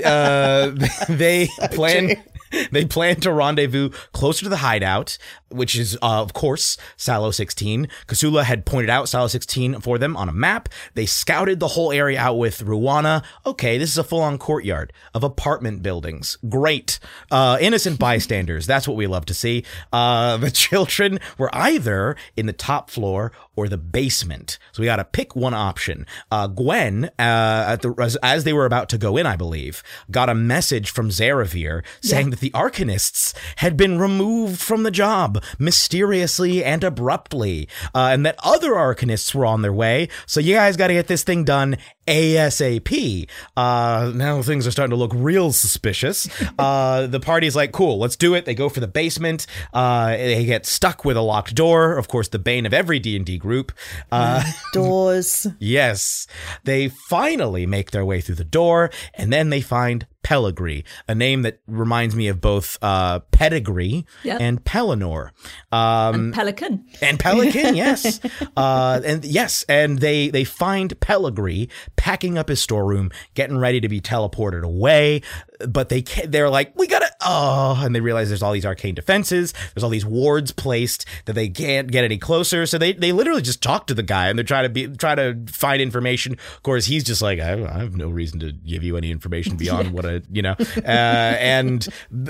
[0.05, 0.71] uh,
[1.09, 2.15] they plan
[2.71, 5.17] they plan to rendezvous closer to the hideout,
[5.49, 7.87] which is uh, of course Sallow 16.
[8.07, 10.69] Kasula had pointed out Sallow 16 for them on a map.
[10.93, 13.23] They scouted the whole area out with Ruana.
[13.45, 16.37] Okay, this is a full on courtyard of apartment buildings.
[16.47, 16.99] Great,
[17.31, 18.65] uh, innocent bystanders.
[18.67, 19.63] That's what we love to see.
[19.91, 24.59] Uh, the children were either in the top floor or the basement.
[24.71, 26.05] So we got to pick one option.
[26.31, 29.83] Uh, Gwen, uh, at the, as, as they were about to go in, I believe,
[30.11, 35.36] got a message from Zaravir saying that the Arcanists had been removed from the job
[35.59, 40.09] mysteriously and abruptly, uh, and that other Arcanists were on their way.
[40.25, 43.29] So you guys got to get this thing done ASAP.
[43.55, 46.27] Uh, now things are starting to look real suspicious.
[46.57, 48.45] Uh, the party's like, cool, let's do it.
[48.45, 49.45] They go for the basement.
[49.73, 51.97] Uh, they get stuck with a locked door.
[51.97, 53.71] Of course, the bane of every D and D group.
[54.11, 54.43] Uh,
[54.73, 55.45] Doors.
[55.59, 56.25] yes,
[56.63, 61.43] they finally make their way through the door, and then they find Pellegri, a name
[61.43, 64.41] that reminds me of both uh, pedigree Yep.
[64.41, 65.29] and Pellinor.
[65.71, 66.85] Um, Pelican.
[67.01, 68.19] and Pelican, yes,
[68.57, 73.89] uh, and yes, and they they find Pellegri packing up his storeroom, getting ready to
[73.89, 75.21] be teleported away.
[75.67, 78.95] But they ca they're like, we gotta oh, and they realize there's all these arcane
[78.95, 82.65] defenses, there's all these wards placed that they can't get any closer.
[82.65, 85.15] So they they literally just talk to the guy and they're trying to be try
[85.15, 86.33] to find information.
[86.33, 89.57] Of course, he's just like, I, I have no reason to give you any information
[89.57, 90.55] beyond what I you know.
[90.77, 91.87] Uh, and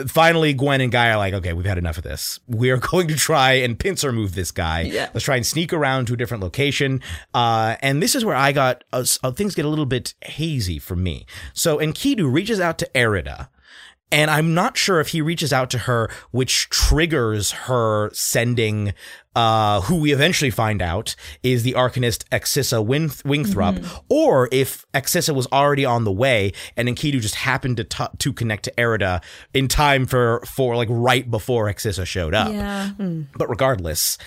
[0.08, 2.40] finally, Gwen and Guy are like, okay, we've had enough of this.
[2.48, 4.82] We are going to try and pincer move this guy.
[4.82, 5.10] Yeah.
[5.14, 7.02] Let's try and sneak around to a different location.
[7.34, 10.80] Uh, and this is where I got uh, uh, things get a little bit hazy
[10.80, 11.26] for me.
[11.54, 13.50] So and Enkidu reaches out to Erida.
[14.10, 18.94] And I'm not sure if he reaches out to her, which triggers her sending,
[19.36, 25.36] uh, who we eventually find out is the Arcanist Exissa Wing- Wingthrup, or if Exissa
[25.36, 29.22] was already on the way and Enkidu just happened to t- to connect to Erida
[29.54, 32.54] in time for, for like right before Exissa showed up.
[32.54, 32.92] Yeah.
[33.36, 34.18] But regardless,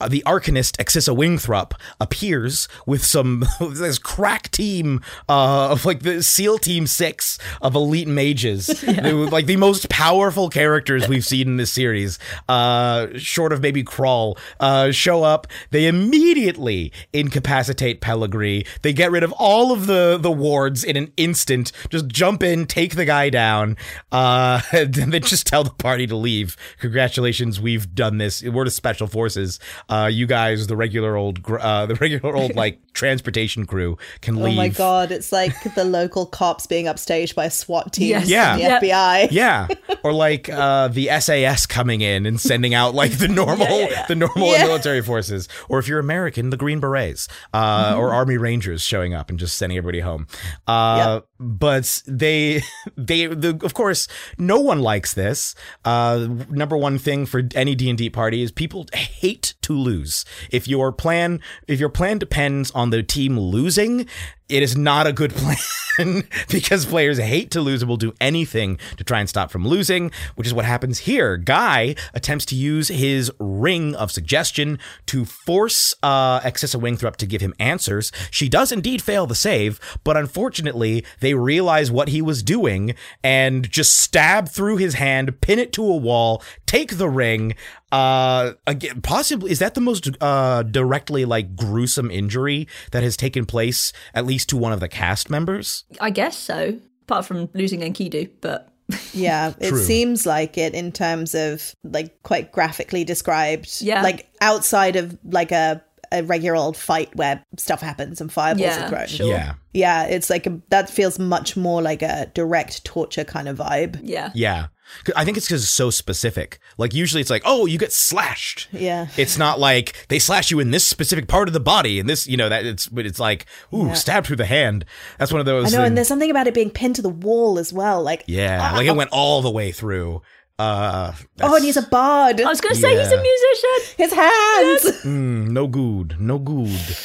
[0.00, 6.22] uh, the Arcanist Exissa Wingthrup appears with some this crack team uh, of like the
[6.22, 11.48] SEAL Team Six of elite mages, They were, like the most powerful characters we've seen
[11.48, 15.46] in this series, uh, short of maybe Crawl, uh, show up.
[15.70, 18.64] They immediately incapacitate Pellegrini.
[18.82, 21.72] They get rid of all of the the wards in an instant.
[21.90, 23.76] Just jump in, take the guy down,
[24.12, 26.56] uh, and then just tell the party to leave.
[26.78, 28.42] Congratulations, we've done this.
[28.42, 29.58] We're the special forces.
[29.90, 34.36] Uh, you guys, the regular old, gr- uh, the regular old like transportation crew, can
[34.36, 34.54] leave.
[34.54, 38.28] Oh my god, it's like the local cops being upstaged by SWAT team Yes.
[38.28, 38.54] Yeah.
[38.56, 38.82] the Yep.
[38.82, 39.28] FBI.
[39.32, 39.68] Yeah,
[40.04, 44.52] or like uh, the SAS coming in and sending out like the normal, the normal
[44.52, 44.64] Yeah.
[44.66, 49.28] military forces, or if you're American, the Green Berets, uh, or Army Rangers showing up
[49.30, 50.26] and just sending everybody home.
[50.66, 52.62] Uh, But they,
[52.96, 54.06] they, the, of course,
[54.38, 55.54] no one likes this.
[55.84, 60.24] Uh, number one thing for any D and D party is people hate to lose.
[60.50, 64.06] If your plan, if your plan depends on the team losing,
[64.50, 68.78] it is not a good plan because players hate to lose and will do anything
[68.96, 71.36] to try and stop from losing, which is what happens here.
[71.36, 77.40] Guy attempts to use his ring of suggestion to force uh, Exissa Wingthrup to give
[77.40, 78.12] him answers.
[78.30, 83.70] She does indeed fail the save, but unfortunately, they realize what he was doing and
[83.70, 87.54] just stab through his hand, pin it to a wall, take the ring.
[87.92, 93.46] Uh, again, possibly is that the most uh directly like gruesome injury that has taken
[93.46, 95.84] place at least to one of the cast members?
[96.00, 96.78] I guess so.
[97.02, 98.70] Apart from losing Enkidu, but
[99.14, 99.82] Yeah, it True.
[99.82, 103.80] seems like it in terms of like quite graphically described.
[103.80, 104.02] Yeah.
[104.02, 108.86] Like outside of like a, a regular old fight where stuff happens and fireballs Yeah,
[108.86, 109.06] are thrown.
[109.06, 109.26] sure.
[109.28, 109.54] Yeah.
[109.72, 114.00] Yeah, it's like a, that feels much more like a direct torture kind of vibe.
[114.02, 114.30] yeah.
[114.34, 114.66] Yeah.
[115.14, 116.58] I think it's because it's so specific.
[116.76, 118.66] Like usually it's like, oh, you get slashed.
[118.72, 119.06] Yeah.
[119.16, 122.26] It's not like they slash you in this specific part of the body and this,
[122.26, 124.84] you know, that it's, but it's like, ooh, stabbed through the hand.
[125.16, 125.66] That's one of those.
[125.66, 128.02] I know, things- and there's something about it being pinned to the wall as well.
[128.02, 130.22] Like, yeah, like it went all the way through.
[130.60, 132.38] Uh, oh, and he's a bard.
[132.38, 133.94] I was going to say he's a musician.
[133.96, 134.82] His hands.
[135.04, 136.96] Mm, no good, no good.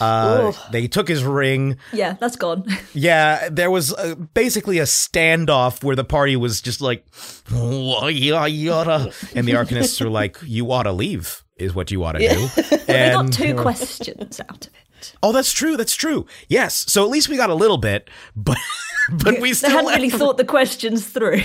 [0.00, 1.76] Uh, they took his ring.
[1.92, 2.64] Yeah, that's gone.
[2.94, 7.04] Yeah, there was uh, basically a standoff where the party was just like,
[7.52, 12.02] "Oh, yeah, yada," and the Arcanists were like, "You ought to leave." Is what you
[12.04, 12.48] ought to do.
[12.56, 15.14] I And got two questions out of it.
[15.22, 15.76] oh, that's true.
[15.76, 16.26] That's true.
[16.48, 16.90] Yes.
[16.90, 18.56] So at least we got a little bit, but
[19.12, 21.42] but we They still hadn't really thought the questions through.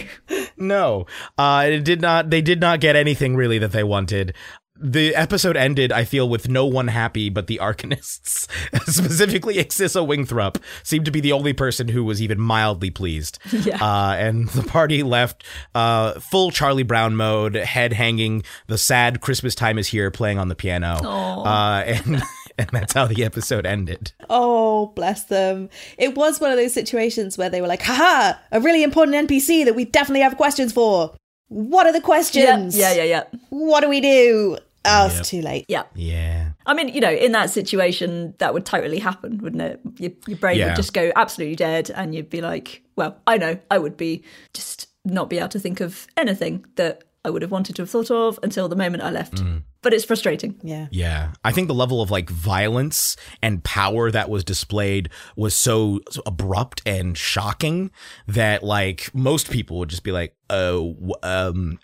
[0.57, 1.05] No,
[1.37, 2.29] uh, it did not.
[2.29, 4.33] They did not get anything really that they wanted.
[4.79, 8.47] The episode ended, I feel, with no one happy but the Arcanists.
[8.85, 13.39] Specifically, Exissa Wingthrup seemed to be the only person who was even mildly pleased.
[13.51, 13.83] Yeah.
[13.83, 15.43] Uh, and the party left
[15.73, 20.47] uh, full Charlie Brown mode, head hanging, the sad Christmas time is here playing on
[20.47, 20.97] the piano.
[21.03, 22.21] Uh, and,
[22.59, 24.11] and that's how the episode ended.
[24.29, 25.69] Oh, bless them.
[25.97, 29.65] It was one of those situations where they were like, haha, a really important NPC
[29.65, 31.13] that we definitely have questions for.
[31.49, 32.77] What are the yeah, questions?
[32.77, 33.23] yeah, yeah, yeah.
[33.49, 34.57] What do we do?
[34.89, 35.65] Oh, it's too late.
[35.67, 35.83] Yeah.
[35.95, 36.51] Yeah.
[36.65, 39.81] I mean, you know, in that situation, that would totally happen, wouldn't it?
[39.97, 40.67] Your, your brain Yeah.
[40.67, 44.23] would just go absolutely dead, and you'd be like, well, I know, I would be
[44.53, 47.89] just not be able to think of anything that I would have wanted to have
[47.89, 49.43] thought of until the moment I left.
[49.81, 50.59] But it's frustrating.
[50.63, 50.87] Yeah.
[50.91, 51.33] Yeah.
[51.43, 56.21] I think the level of like violence and power that was displayed was so, so
[56.25, 57.91] abrupt and shocking
[58.27, 61.79] that like most people would just be like, oh, um,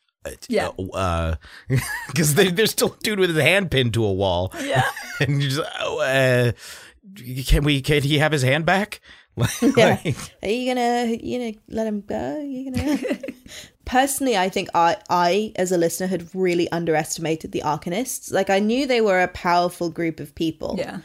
[0.48, 0.70] Yeah.
[0.94, 1.36] uh,
[2.08, 4.54] because they, there's still a dude with his hand pinned to a wall.
[4.62, 4.84] Yeah.
[5.20, 6.52] and you just, oh, uh,
[7.46, 9.02] can we, can he have his hand back?
[9.62, 10.00] Yeah.
[10.44, 12.16] Are you gonna you gonna let him go?
[12.38, 12.98] Are you gonna
[13.86, 18.32] Personally, I think I I as a listener had really underestimated the Arcanists.
[18.32, 20.76] Like I knew they were a powerful group of people.
[20.78, 21.00] Yeah.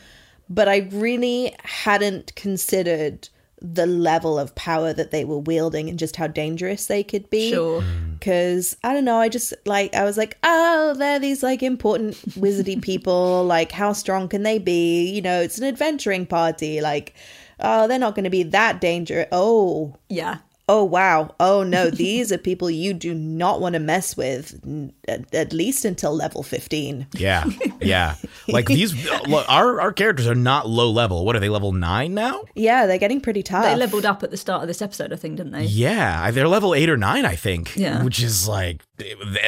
[0.49, 3.29] But I really hadn't considered
[3.61, 7.51] the level of power that they were wielding and just how dangerous they could be.
[7.51, 7.83] Sure.
[7.83, 8.13] Hmm.
[8.15, 12.15] Because I don't know, I just like I was like, oh, they're these like important
[12.37, 13.45] wizardy people.
[13.45, 15.11] Like, how strong can they be?
[15.11, 16.81] You know, it's an adventuring party.
[16.81, 17.15] Like,
[17.61, 19.29] oh, they're not going to be that dangerous.
[19.33, 20.39] Oh, Yeah.
[20.69, 21.35] Oh wow.
[21.41, 24.61] Oh no, these are people you do not want to mess with.
[24.65, 27.07] n- At, at least until level fifteen.
[27.15, 27.45] Yeah,
[27.81, 28.15] yeah.
[28.47, 28.95] Like these,
[29.27, 31.25] look, our our characters are not low level.
[31.25, 31.49] What are they?
[31.49, 32.43] Level nine now?
[32.55, 33.65] Yeah, they're getting pretty tough.
[33.65, 35.65] They leveled up at the start of this episode, I think, didn't they?
[35.65, 37.75] Yeah, they're level eight or nine, I think.
[37.77, 38.03] Yeah.
[38.05, 38.83] which is like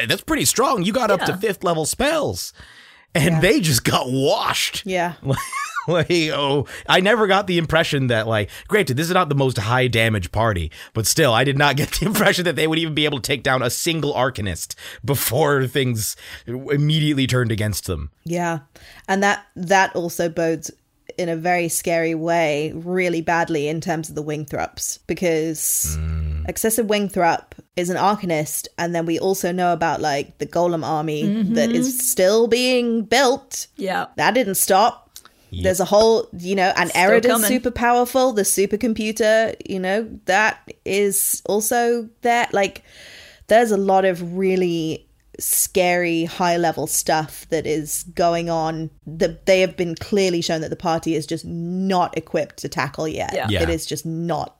[0.07, 0.83] that's pretty strong.
[0.83, 2.53] You got up to fifth level spells,
[3.13, 4.83] and they just got washed.
[4.85, 5.13] Yeah.
[5.87, 9.57] like, oh, I never got the impression that, like, granted, this is not the most
[9.57, 12.93] high damage party, but still, I did not get the impression that they would even
[12.93, 16.15] be able to take down a single Arcanist before things
[16.45, 18.11] immediately turned against them.
[18.23, 18.59] Yeah.
[19.07, 20.71] And that that also bodes
[21.17, 26.45] in a very scary way really badly in terms of the Wingthrups because mm.
[26.47, 31.23] Exissa Wingthrup is an arcanist and then we also know about like the golem army
[31.43, 31.99] that is mm-hmm.
[31.99, 34.07] still being built Yeah.
[34.15, 35.10] that didn't stop
[35.51, 40.71] there's a whole you know and Still Erida's super powerful the supercomputer you know that
[40.85, 42.83] is also there like
[43.47, 45.07] there's a lot of really
[45.39, 50.69] scary high level stuff that is going on that they have been clearly shown that
[50.69, 53.47] the party is just not equipped to tackle yet Yeah.
[53.49, 53.63] Yeah.
[53.63, 54.57] it is just not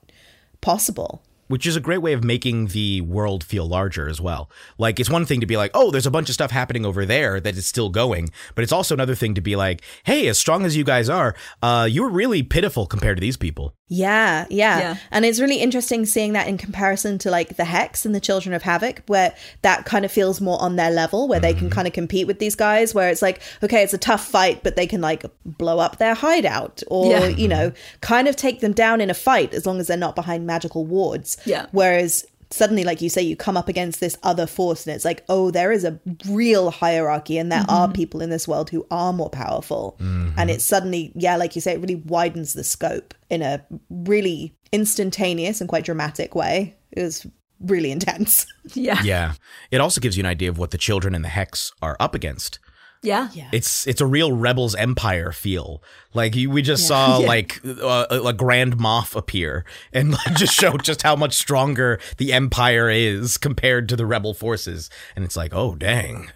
[0.60, 1.22] possible
[1.52, 4.50] which is a great way of making the world feel larger as well.
[4.78, 7.04] Like it's one thing to be like, "Oh, there's a bunch of stuff happening over
[7.04, 10.38] there that is still going," but it's also another thing to be like, "Hey, as
[10.38, 14.78] strong as you guys are, uh, you're really pitiful compared to these people." Yeah, yeah,
[14.78, 14.96] Yeah.
[15.10, 18.54] And it's really interesting seeing that in comparison to like the Hex and the Children
[18.54, 21.74] of Havoc, where that kind of feels more on their level, where they can mm-hmm.
[21.74, 24.76] kind of compete with these guys, where it's like, okay, it's a tough fight, but
[24.76, 27.26] they can like blow up their hideout or, Yeah.
[27.26, 30.16] you know, kind of take them down in a fight as long as they're not
[30.16, 31.36] behind magical wards.
[31.44, 31.66] Yeah.
[31.72, 35.24] Whereas suddenly, like you say, you come up against this other force and it's like,
[35.28, 37.94] oh, there is a real hierarchy and there are mm-hmm.
[37.94, 39.96] people in this world who are more powerful.
[40.00, 40.38] Mm-hmm.
[40.38, 44.54] And it's suddenly, yeah, like you say, it really widens the scope in a really
[44.72, 46.76] instantaneous and quite dramatic way.
[46.92, 47.26] It was
[47.60, 48.46] really intense.
[48.74, 49.02] Yeah.
[49.02, 49.34] Yeah.
[49.70, 52.14] It also gives you an idea of what the children and the hex are up
[52.14, 52.58] against.
[53.02, 53.28] Yeah.
[53.52, 55.82] It's it's a real rebels empire feel.
[56.14, 60.54] Like you, we just saw like uh, a, a grand moff appear and like, just
[60.54, 64.88] show just how much stronger the empire is compared to the rebel forces.
[65.16, 66.30] And it's like, oh dang.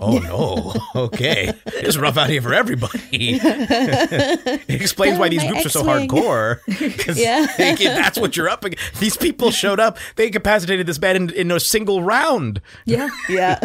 [0.00, 1.00] Oh no.
[1.04, 1.52] Okay.
[1.66, 2.98] It's rough out here for everybody.
[3.12, 6.08] it explains why these my groups are so X-Wing.
[6.08, 6.98] hardcore.
[7.06, 7.46] 'Cause Yeah.
[7.56, 8.98] they- that's what you're up against.
[9.00, 9.98] These people showed up.
[10.16, 12.60] They incapacitated this man in, in a single round.
[12.84, 13.10] Yeah.
[13.28, 13.58] Yeah.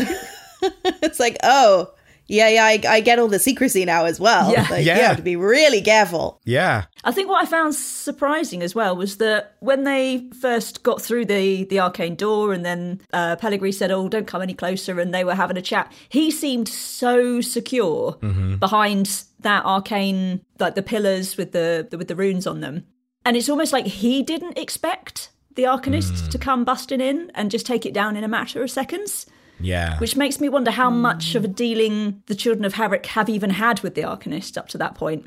[0.84, 1.92] it's like, oh,
[2.28, 4.52] yeah, yeah, I, I get all the secrecy now as well.
[4.52, 4.68] Yeah.
[4.70, 4.98] Like, Yeah.
[4.98, 6.40] You have to be really careful.
[6.46, 6.86] Yeah.
[7.04, 11.26] I think what I found surprising as well was that when they first got through
[11.26, 15.14] the the arcane door, and then uh, Pellegrini said, "Oh, don't come any closer," and
[15.14, 15.92] they were having a chat.
[16.10, 18.18] He seemed so secure
[18.60, 22.86] behind that arcane, like the pillars with the, with the runes on them,
[23.24, 27.66] and it's almost like he didn't expect the arcanist to come busting in and just
[27.66, 29.26] take it down in a matter of seconds.
[29.60, 29.98] Yeah.
[30.00, 33.50] Which makes me wonder how much of a dealing the Children of Havoc have even
[33.52, 35.26] had with the Arcanist up to that point.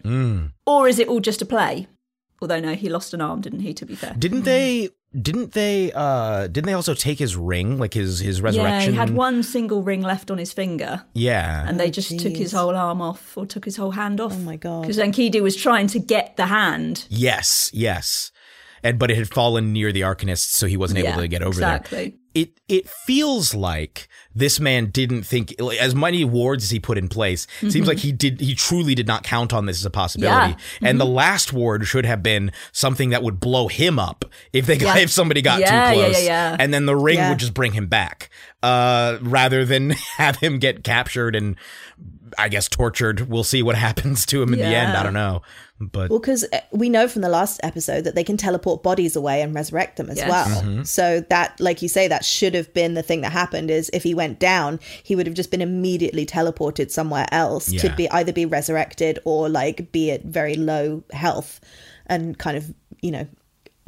[0.66, 1.88] Or is it all just a play?
[2.42, 4.14] Although no, he lost an arm, didn't he, to be fair?
[4.18, 4.88] Didn't they?
[5.20, 5.90] Didn't they?
[5.92, 8.94] uh Didn't they also take his ring, like his his resurrection?
[8.94, 11.04] Yeah, he had one single ring left on his finger.
[11.12, 14.32] Yeah, And they just took his whole arm off or took his whole hand off.
[14.34, 14.82] Oh my God.
[14.82, 17.06] Because Enkidu was trying to get the hand.
[17.10, 18.30] yes, yes,
[18.84, 21.42] and but it had fallen near the Arcanist, so he wasn't able Yeah, to get
[21.42, 22.08] over exactly.
[22.10, 22.18] there.
[22.34, 27.08] It it feels like this man didn't think as many wards as he put in
[27.08, 27.46] place.
[27.60, 28.40] Seems like he did.
[28.40, 30.54] He truly did not count on this as a possibility.
[30.80, 30.88] Yeah.
[30.88, 34.78] And the last ward should have been something that would blow him up if they
[34.78, 35.02] got, Yeah.
[35.02, 36.18] if somebody got Yeah, too close.
[36.22, 36.56] yeah, yeah.
[36.60, 38.30] And then the ring would just bring him back,
[38.62, 41.56] uh, rather than have him get captured and
[42.38, 43.28] I guess tortured.
[43.28, 44.96] We'll see what happens to him in the end.
[44.96, 45.42] I don't know,
[45.80, 49.16] but Well, because eh, we know from the last episode that they can teleport bodies
[49.16, 50.28] away and resurrect them as Yes.
[50.28, 50.62] well.
[50.62, 50.82] Mm-hmm.
[50.82, 53.70] So that, like you say, that should have been the thing that happened.
[53.70, 57.88] Is if he went down, he would have just been immediately teleported somewhere else to
[57.96, 61.60] be either be resurrected or like be at very low health
[62.06, 63.26] and kind of you know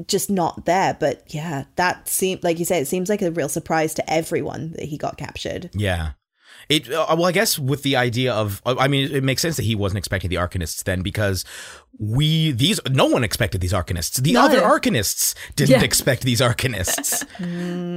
[0.07, 0.97] just not there.
[0.99, 4.73] But yeah, that seemed like you say, it seems like a real surprise to everyone
[4.73, 5.71] that he got captured.
[5.75, 6.13] Yeah.
[6.75, 9.65] It uh, well, I guess with the idea of, I mean, it makes sense that
[9.65, 11.45] he wasn't expecting the Arcanists then because
[11.99, 14.17] we these no one expected these Arcanists.
[14.23, 14.45] The No.
[14.47, 15.83] other Arcanists didn't Yeah.
[15.85, 17.25] expect these Arcanists.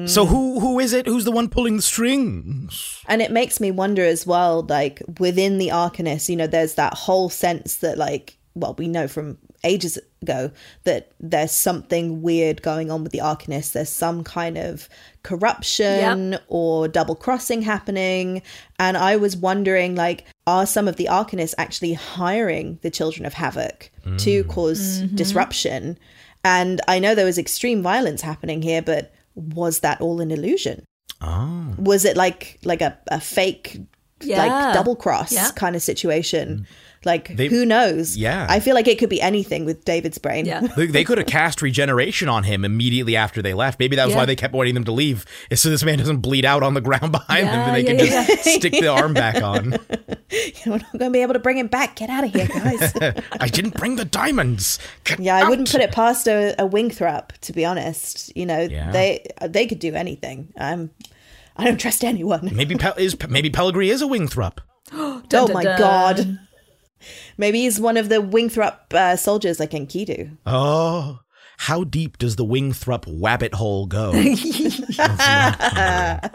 [0.09, 1.05] so who who is it?
[1.07, 3.01] Who's the one pulling the strings?
[3.07, 6.93] And it makes me wonder as well, like within the Arcanist, you know, there's that
[6.93, 10.51] whole sense that, like, well, we know from ages ago
[10.85, 13.73] that there's something weird going on with the Arcanist.
[13.73, 14.87] There's some kind of
[15.23, 18.41] corruption or double crossing happening.
[18.79, 23.33] And I was wondering, like, are some of the Arcanists actually hiring the Children of
[23.33, 24.47] Havoc to mm.
[24.47, 25.15] cause mm-hmm.
[25.15, 25.97] disruption?
[26.43, 30.85] And I know there was extreme violence happening here, but was that all an illusion?
[31.21, 33.79] Oh, was it like like a, a fake
[34.21, 34.45] Yeah.
[34.45, 35.49] like double cross Yeah.
[35.55, 36.59] kind of situation.
[36.59, 36.65] Mm.
[37.05, 38.17] Like They- who knows?
[38.17, 38.47] Yeah.
[38.49, 40.45] I feel like it could be anything with David's brain.
[40.45, 40.61] Yeah.
[40.75, 43.79] They, they could have cast regeneration on him immediately after they left.
[43.79, 44.21] Maybe that was Yeah.
[44.21, 46.73] why they kept wanting them to leave, is so this man doesn't bleed out on
[46.73, 49.71] the ground behind them, and they yeah, can yeah, just stick the arm back on.
[50.65, 51.95] We're not going to be able to bring him back.
[51.95, 52.93] Get out of here, guys.
[53.39, 54.79] I didn't bring the diamonds.
[55.03, 58.35] Get yeah, I wouldn't put it past a, a Wingthrup, to be honest.
[58.35, 58.91] You know, Yeah.
[58.91, 60.51] they they could do anything.
[60.57, 60.89] I'm
[61.55, 62.49] I don't trust anyone.
[62.53, 64.57] Maybe Pel- is maybe Pellegrini is a wingthrup.
[64.93, 65.79] oh dun, my dun.
[65.79, 66.39] god.
[67.37, 70.37] Maybe he's one of the Wingthrup uh, soldiers like Enkidu.
[70.45, 71.19] Oh,
[71.57, 74.11] how deep does the wingthrup wabbit hole go?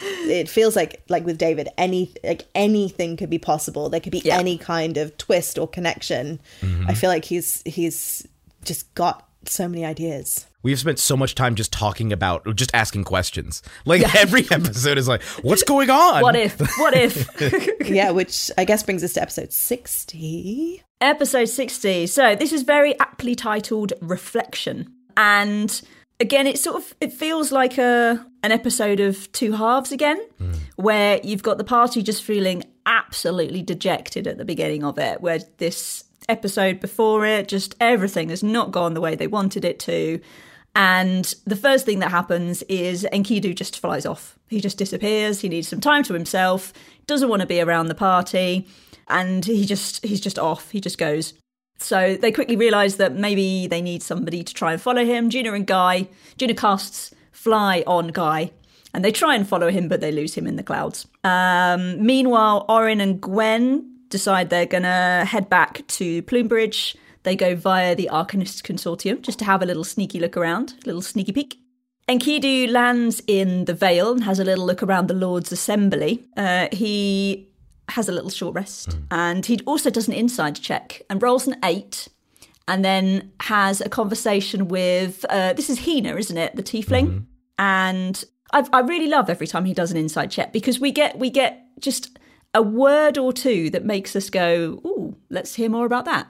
[0.00, 3.88] It feels like like with David, any like anything could be possible.
[3.88, 4.38] There could be Yeah.
[4.38, 6.40] any kind of twist or connection.
[6.86, 8.26] I feel like he's he's
[8.64, 10.46] just got so many ideas.
[10.62, 13.62] We've spent so much time just talking about, just asking questions.
[13.84, 16.22] Like every episode is like, what's going on?
[16.22, 16.58] What if?
[16.78, 17.28] What if?
[17.88, 20.82] yeah, which I guess brings us to episode 60.
[21.00, 22.06] Episode 60.
[22.08, 24.92] So this is very aptly titled Reflection.
[25.16, 25.80] And
[26.20, 30.52] again, it sort of it feels like a an episode of two halves again, hmm.
[30.76, 35.40] where you've got the party just feeling absolutely dejected at the beginning of it, where
[35.58, 40.20] this episode before it, just everything has not gone the way they wanted it to.
[40.74, 44.38] And the first thing that happens is Enkidu just flies off.
[44.48, 45.40] He just disappears.
[45.40, 46.72] He needs some time to himself.
[47.06, 48.66] Doesn't want to be around the party,
[49.08, 50.70] and he just he's just off.
[50.70, 51.34] He just goes.
[51.78, 55.30] So they quickly realise that maybe they need somebody to try and follow him.
[55.30, 58.52] Gina and Guy, Gina casts fly on Guy,
[58.92, 61.06] and they try and follow him, but they lose him in the clouds.
[61.24, 66.96] Um, meanwhile, Orin and Gwen decide they're gonna head back to Plumebridge.
[67.22, 70.86] They go via the Arcanists Consortium just to have a little sneaky look around, a
[70.86, 71.58] little sneaky peek.
[72.08, 76.24] Enkidu lands in the Vale and has a little look around the Lord's Assembly.
[76.36, 77.50] Uh, he
[77.90, 81.56] has a little short rest and he also does an insight check and rolls an
[81.64, 82.08] eight
[82.66, 86.54] and then has a conversation with uh, this is Hina, isn't it?
[86.54, 87.24] The tiefling.
[87.58, 91.18] And I, I really love every time he does an insight check because we get
[91.18, 92.18] we get just
[92.58, 96.26] a word or two that makes us go, "Ooh, let's hear more about that."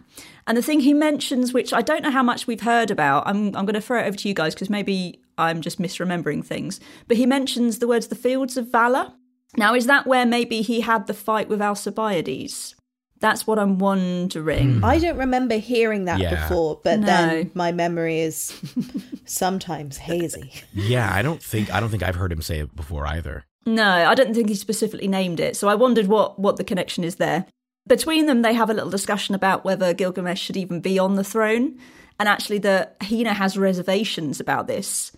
[0.47, 3.47] And the thing he mentions, which I don't know how much we've heard about, I'm
[3.57, 6.81] I'm going to throw it over to you guys because maybe I'm just misremembering things.
[7.09, 9.12] But he mentions the words "the fields of valor."
[9.57, 12.74] Now, is that where maybe he had the fight with Alcibiades?
[13.20, 14.74] That's what I'm wondering.
[14.79, 14.85] Hmm.
[14.85, 16.35] I don't remember hearing that Yeah.
[16.37, 17.07] before, but No.
[17.07, 18.53] then my memory is
[19.24, 20.53] sometimes hazy.
[20.72, 23.45] Yeah, I don't think I don't think I've heard him say it before either.
[23.67, 25.57] No, I don't think he specifically named it.
[25.57, 27.47] So I wondered what what the connection is there.
[27.87, 31.25] Between them, they have a little discussion about whether Gilgamesh should even be on the
[31.25, 31.79] throne,
[32.19, 35.13] and actually, the Hina has reservations about this.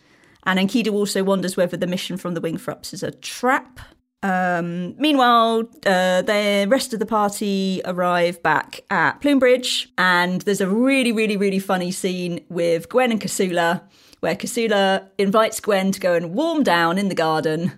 [0.45, 3.81] And Enkidu also wonders whether the mission from the Wingthrups is a trap.
[4.23, 10.69] Um, meanwhile, uh, the rest of the party arrive back at Plumebridge, and there's a
[10.69, 13.83] really, really, really funny scene with Gwen and Kasula,
[14.21, 17.73] where Kasula invites Gwen to go and warm down in the garden.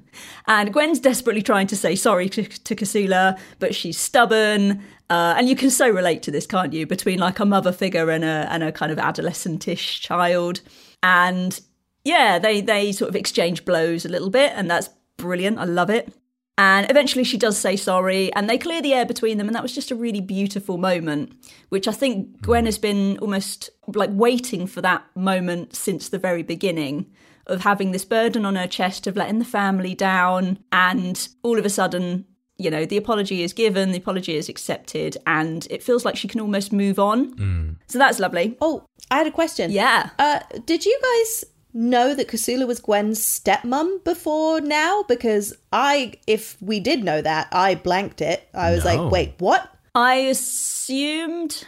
[0.47, 4.83] And Gwen's desperately trying to say sorry to, to Kasula, but she's stubborn.
[5.09, 6.87] Uh, and you can so relate to this, can't you?
[6.87, 10.61] Between like a mother figure and a and a kind of adolescentish child.
[11.03, 11.61] And
[12.05, 15.59] yeah, they they sort of exchange blows a little bit, and that's brilliant.
[15.59, 16.13] I love it.
[16.59, 19.63] And eventually she does say sorry, and they clear the air between them, and that
[19.63, 21.33] was just a really beautiful moment,
[21.71, 26.43] which I think Gwen has been almost like waiting for that moment since the very
[26.43, 27.11] beginning
[27.47, 31.65] of having this burden on her chest of letting the family down, and all of
[31.65, 32.27] a sudden,
[32.59, 36.29] you know, the apology is given, the apology is accepted, and it feels like she
[36.29, 37.79] can almost move on.
[37.89, 38.59] So that's lovely.
[38.61, 39.71] Oh, I had a question.
[39.71, 40.11] Yeah.
[40.19, 41.45] Uh, did you guys
[41.75, 45.05] know that Kasula was Gwen's stepmom before now?
[45.09, 48.49] Because I, if we did know that, I blanked it.
[48.55, 49.05] I was No.
[49.05, 49.69] like, wait, what?
[49.95, 51.67] I assumed,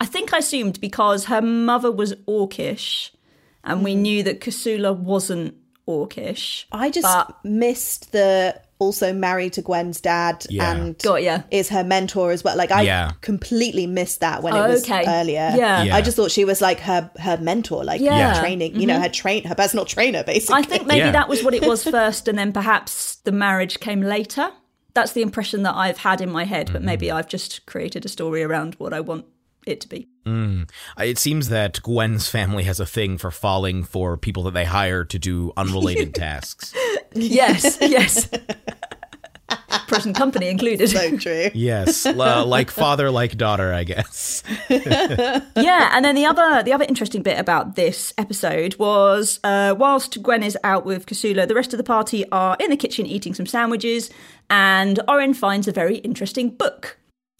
[0.00, 3.10] I think I assumed because her mother was Orcish,
[3.64, 4.02] and we hmm.
[4.02, 5.54] knew that Kasula wasn't
[5.86, 6.64] Orcish.
[6.72, 10.70] I just But- missed the also married to Gwen's dad Yeah.
[10.72, 11.42] and Got ya.
[11.50, 12.56] is her mentor as well.
[12.56, 13.12] Like I Yeah.
[13.20, 15.04] completely missed that when it Oh, was okay.
[15.06, 15.52] earlier.
[15.54, 15.84] Yeah.
[15.84, 15.96] Yeah.
[15.96, 18.38] I just thought she was like her her mentor, like Yeah.
[18.40, 19.02] training, you know, mm-hmm.
[19.04, 20.56] her train her personal trainer basically.
[20.56, 21.12] I think maybe Yeah.
[21.12, 24.50] that was what it was first, and then perhaps the marriage came later.
[24.94, 27.14] That's the impression that I've had in my head, but maybe mm.
[27.14, 29.24] I've just created a story around what I want
[29.66, 30.08] it to be.
[30.26, 30.64] Uh,
[30.98, 35.04] It seems that Gwen's family has a thing for falling for people that they hire
[35.04, 36.72] to do unrelated tasks.
[37.14, 38.28] Yes, yes.
[39.88, 40.88] present company included.
[40.88, 41.50] So true.
[41.52, 44.42] Yes, l- like father, like daughter, I guess.
[44.70, 50.22] yeah, and then the other the other interesting bit about this episode was uh, whilst
[50.22, 53.34] Gwen is out with Kasula, the rest of the party are in the kitchen eating
[53.34, 54.08] some sandwiches,
[54.48, 56.98] and Oren finds a very interesting book.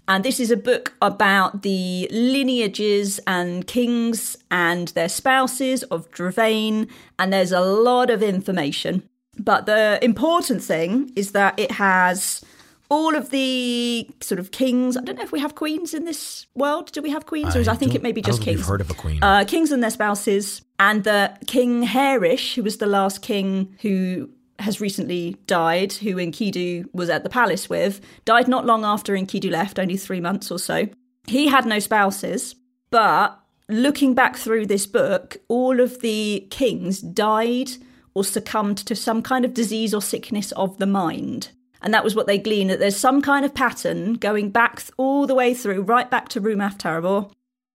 [0.09, 6.89] And this is a book about the lineages and kings and their spouses of Dravain,
[7.19, 9.09] and there's a lot of information.
[9.39, 12.45] But the important thing is that it has
[12.93, 14.97] all of the sort of kings.
[14.99, 16.93] I don't know if we have queens in this world.
[16.93, 17.57] Do we have queens?
[17.57, 18.59] or is, I, think it may be I don't just kings.
[18.59, 19.23] You've heard of a queen?
[19.23, 24.29] Uh, kings and their spouses, and the King Hairish, who was the last king who
[24.63, 29.51] has recently died, who Enkidu was at the palace with, died not long after Enkidu
[29.51, 30.89] left, only three months or so.
[31.27, 32.55] He had no spouses,
[32.91, 33.39] but
[33.69, 37.71] looking back through this book, all of the kings died
[38.15, 41.51] or succumbed to some kind of disease or sickness of the mind.
[41.81, 45.27] And that was what they gleaned that there's some kind of pattern going back all
[45.27, 47.33] the way through, right back to Rumath Tarabor,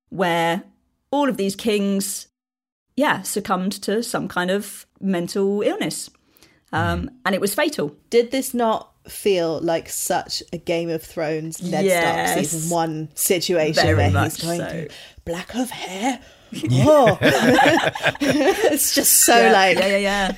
[0.09, 0.63] where
[1.11, 2.27] all of these kings,
[2.95, 6.09] yeah, succumbed to some kind of mental illness.
[6.73, 7.95] Um, And it was fatal.
[8.09, 12.31] Did this not feel like such a Game of Thrones Ned Yes.
[12.31, 14.69] Stark season one situation Very where he's going so.
[14.69, 14.87] through
[15.25, 16.19] black of hair?
[16.71, 17.17] Oh,
[18.21, 20.31] it's just so like, yeah, yeah, yeah.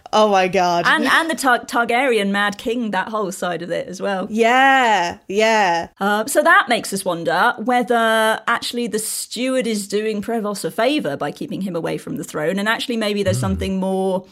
[0.12, 3.88] oh my god, And and the Tar- Targaryen Mad King, that whole side of it
[3.88, 4.28] as well.
[4.30, 5.88] yeah, yeah.
[5.98, 11.16] Uh, so that makes us wonder whether actually the steward is doing Prevost a favour
[11.16, 14.24] by keeping him away from the throne, and actually maybe there's something more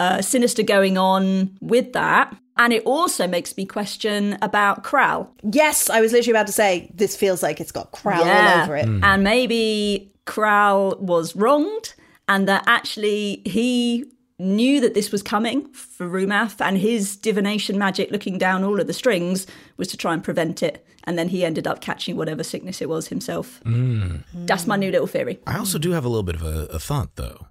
[0.00, 2.34] uh, sinister going on with that.
[2.56, 5.28] And it also makes me question about Kral.
[5.52, 8.76] Yes, I was literally about to say this feels like it's got crown all over
[8.76, 8.86] it.
[8.86, 9.04] Mm.
[9.04, 11.94] And maybe Kral was wronged,
[12.28, 14.04] and that actually he
[14.38, 18.86] knew that this was coming for Rumath, and his divination magic, looking down all of
[18.86, 19.46] the strings,
[19.76, 20.86] was to try and prevent it.
[21.04, 23.60] And then he ended up catching whatever sickness it was himself.
[23.64, 24.22] Mm.
[24.34, 25.38] That's my new little theory.
[25.46, 27.46] I also do have a little bit of a, a thought, though.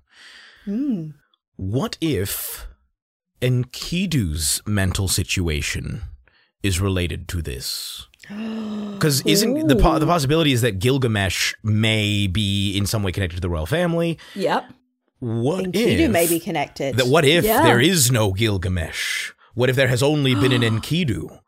[0.65, 1.11] Hmm.
[1.59, 2.67] What if
[3.41, 6.03] Enkidu's mental situation
[6.63, 8.07] is related to this?
[8.99, 13.35] Because isn't the po- the possibility is that Gilgamesh may be in some way connected
[13.37, 14.17] to the royal family?
[14.35, 14.71] Yep.
[15.19, 16.95] What Enkidu if may be connected.
[16.97, 17.07] that?
[17.07, 17.63] What if Yeah.
[17.63, 19.31] there is no Gilgamesh?
[19.53, 21.39] What if there has only been an Enkidu?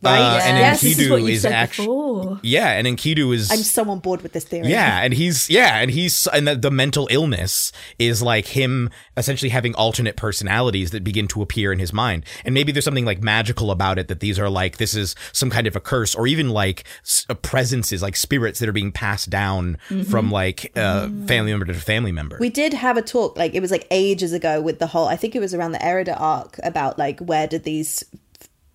[0.00, 0.80] Right, Uh, and yes.
[0.80, 2.40] This is Enkidu is actually before.
[2.44, 4.68] yeah, and Enkidu is I'm so on board with this theory.
[4.68, 9.48] Yeah, and he's yeah, and he's and the, the mental illness is like him essentially
[9.48, 12.24] having alternate personalities that begin to appear in his mind.
[12.44, 15.50] And maybe there's something like magical about it that these are like this is some
[15.50, 16.84] kind of a curse or even like
[17.28, 19.78] uh, presences like spirits that are being passed down
[20.08, 22.36] from like uh, family member to family member.
[22.38, 25.16] We did have a talk, like it was like ages ago with the whole, I
[25.16, 28.04] think it was around the Erida arc about like where did these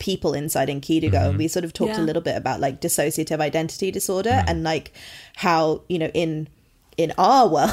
[0.10, 1.30] people inside Enkidu go?
[1.30, 2.02] And we sort of talked Yeah.
[2.02, 4.92] a little bit about like dissociative identity disorder and like
[5.36, 6.48] how, you know, in
[6.96, 7.72] in our world,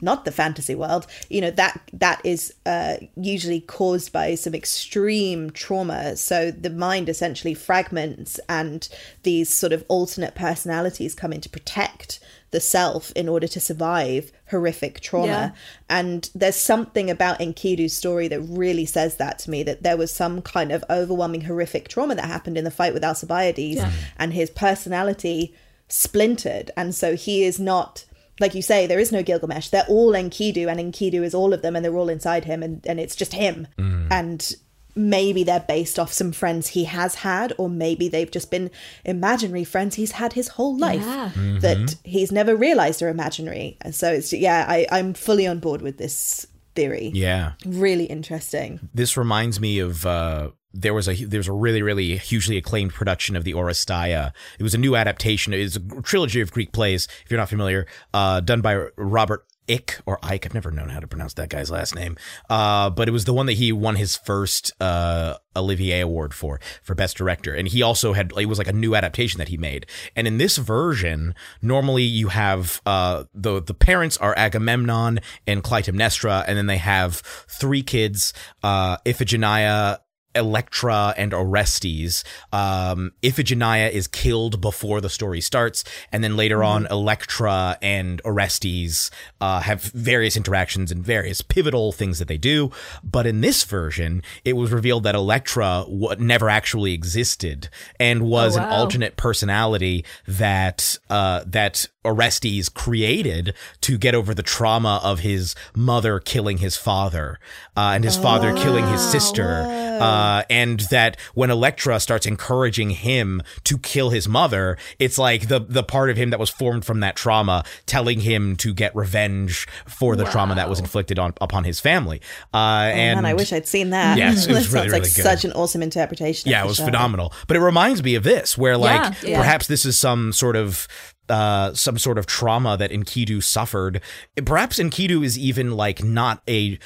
[0.00, 5.50] not the fantasy world, you know, that that is uh, usually caused by some extreme
[5.50, 6.16] trauma.
[6.16, 8.88] So the mind essentially fragments and
[9.22, 12.20] these sort of alternate personalities come in to protect
[12.52, 15.26] the self in order to survive horrific trauma.
[15.26, 15.50] Yeah.
[15.90, 20.12] And there's something about Enkidu's story that really says that to me that there was
[20.12, 23.90] some kind of overwhelming horrific trauma that happened in the fight with Alcibiades Yeah.
[24.18, 25.54] and his personality
[25.88, 26.70] splintered.
[26.76, 28.04] And so he is not,
[28.40, 29.68] like you say, there is no Gilgamesh.
[29.68, 32.86] They're all Enkidu and Enkidu is all of them and they're all inside him and,
[32.86, 33.66] and it's just him.
[33.78, 34.08] Mm.
[34.10, 34.54] And
[34.94, 38.70] maybe they're based off some friends he has had, or maybe they've just been
[39.04, 41.30] imaginary friends he's had his whole life Yeah.
[41.60, 43.76] that he's never realized are imaginary.
[43.80, 47.10] And so it's, yeah, I, I'm fully on board with this theory.
[47.14, 47.52] yeah.
[47.66, 48.80] Really interesting.
[48.94, 52.94] This reminds me of uh, there was a there was a really really hugely acclaimed
[52.94, 54.32] production of the Oresteia.
[54.58, 55.52] It was a new adaptation.
[55.52, 57.08] It's a trilogy of Greek plays.
[57.24, 60.46] If you're not familiar, uh, done by Robert Ick or Ike.
[60.46, 62.16] I've never known how to pronounce that guy's last name.
[62.50, 66.60] Uh, but it was the one that he won his first uh, Olivier Award for
[66.82, 69.56] for best director, and he also had it was like a new adaptation that he
[69.56, 69.86] made.
[70.16, 76.44] And in this version, normally you have uh, the the parents are Agamemnon and Clytemnestra,
[76.46, 77.16] and then they have
[77.48, 78.32] three kids,
[78.62, 79.98] uh, Iphigenia.
[80.34, 82.24] Electra and Orestes.
[82.52, 89.10] Um, Iphigenia is killed before the story starts, and then later on, Electra and Orestes
[89.40, 92.70] uh, have various interactions and various pivotal things that they do.
[93.04, 97.68] But in this version, it was revealed that Electra w- never actually existed
[97.98, 104.42] and was Oh, an alternate personality that uh, that Orestes created to get over the
[104.42, 107.38] trauma of his mother killing his father
[107.76, 109.62] uh, and his father killing his sister.
[110.00, 115.48] Uh, Uh, and that when Elektra starts encouraging him to kill his mother, it's like
[115.48, 118.94] the the part of him that was formed from that trauma telling him to get
[118.94, 122.20] revenge for the trauma that was inflicted on upon his family.
[122.54, 122.56] Uh,
[122.92, 124.16] and Oh, Man, I wish I'd seen that.
[124.18, 125.22] Yes, it was really, sounds like good.
[125.22, 126.50] such an awesome interpretation.
[126.50, 126.84] yeah, of it was show.
[126.84, 127.32] phenomenal.
[127.48, 129.38] But it reminds me of this, where like Yeah, yeah.
[129.38, 130.86] perhaps this is some sort of
[131.28, 134.00] uh some sort of trauma that Enkidu suffered.
[134.44, 136.78] Perhaps Enkidu is even like not a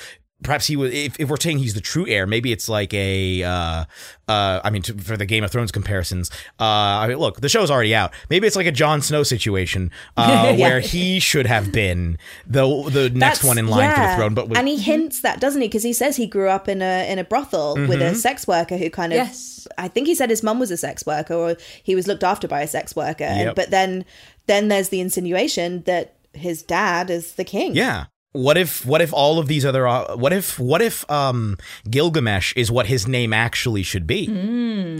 [0.42, 3.42] perhaps he was if, if we're saying he's the true heir maybe it's like a
[3.42, 3.84] uh
[4.28, 6.30] uh i mean to, for the game of thrones comparisons
[6.60, 8.12] uh i mean look the show's already out.
[8.28, 13.08] Maybe it's like a Jon snow situation uh where he should have been the the
[13.10, 15.62] next That's- one in line for the throne but was, and he hints that doesn't
[15.62, 15.68] he?
[15.68, 18.02] Because he says he grew up in a in a brothel with Mm-hmm.
[18.02, 19.66] a sex worker who kind of Yes.
[19.78, 22.46] i think he said his mum was a sex worker or he was looked after
[22.46, 23.24] by a sex worker.
[23.24, 24.04] And- but then
[24.46, 27.74] then there's the insinuation that his dad is the king.
[27.74, 28.04] Yeah.
[28.36, 31.56] What if what if all of these other uh, what if what if um
[31.88, 34.28] Gilgamesh is what his name actually should be?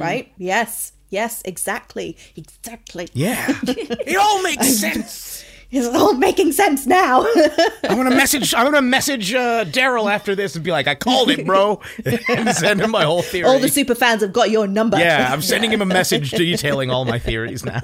[0.01, 3.45] right yes yes exactly exactly Yeah.
[3.67, 5.36] it all makes sense.
[5.71, 7.27] It's all making sense now
[7.85, 11.31] I'm gonna message I'm gonna message uh, Daryl after this and be like, I called
[11.31, 11.81] it, bro,
[12.29, 13.49] and send him my whole theory.
[13.49, 16.91] all the super fans have got your number yeah, I'm sending him a message detailing
[16.91, 17.81] all my theories now.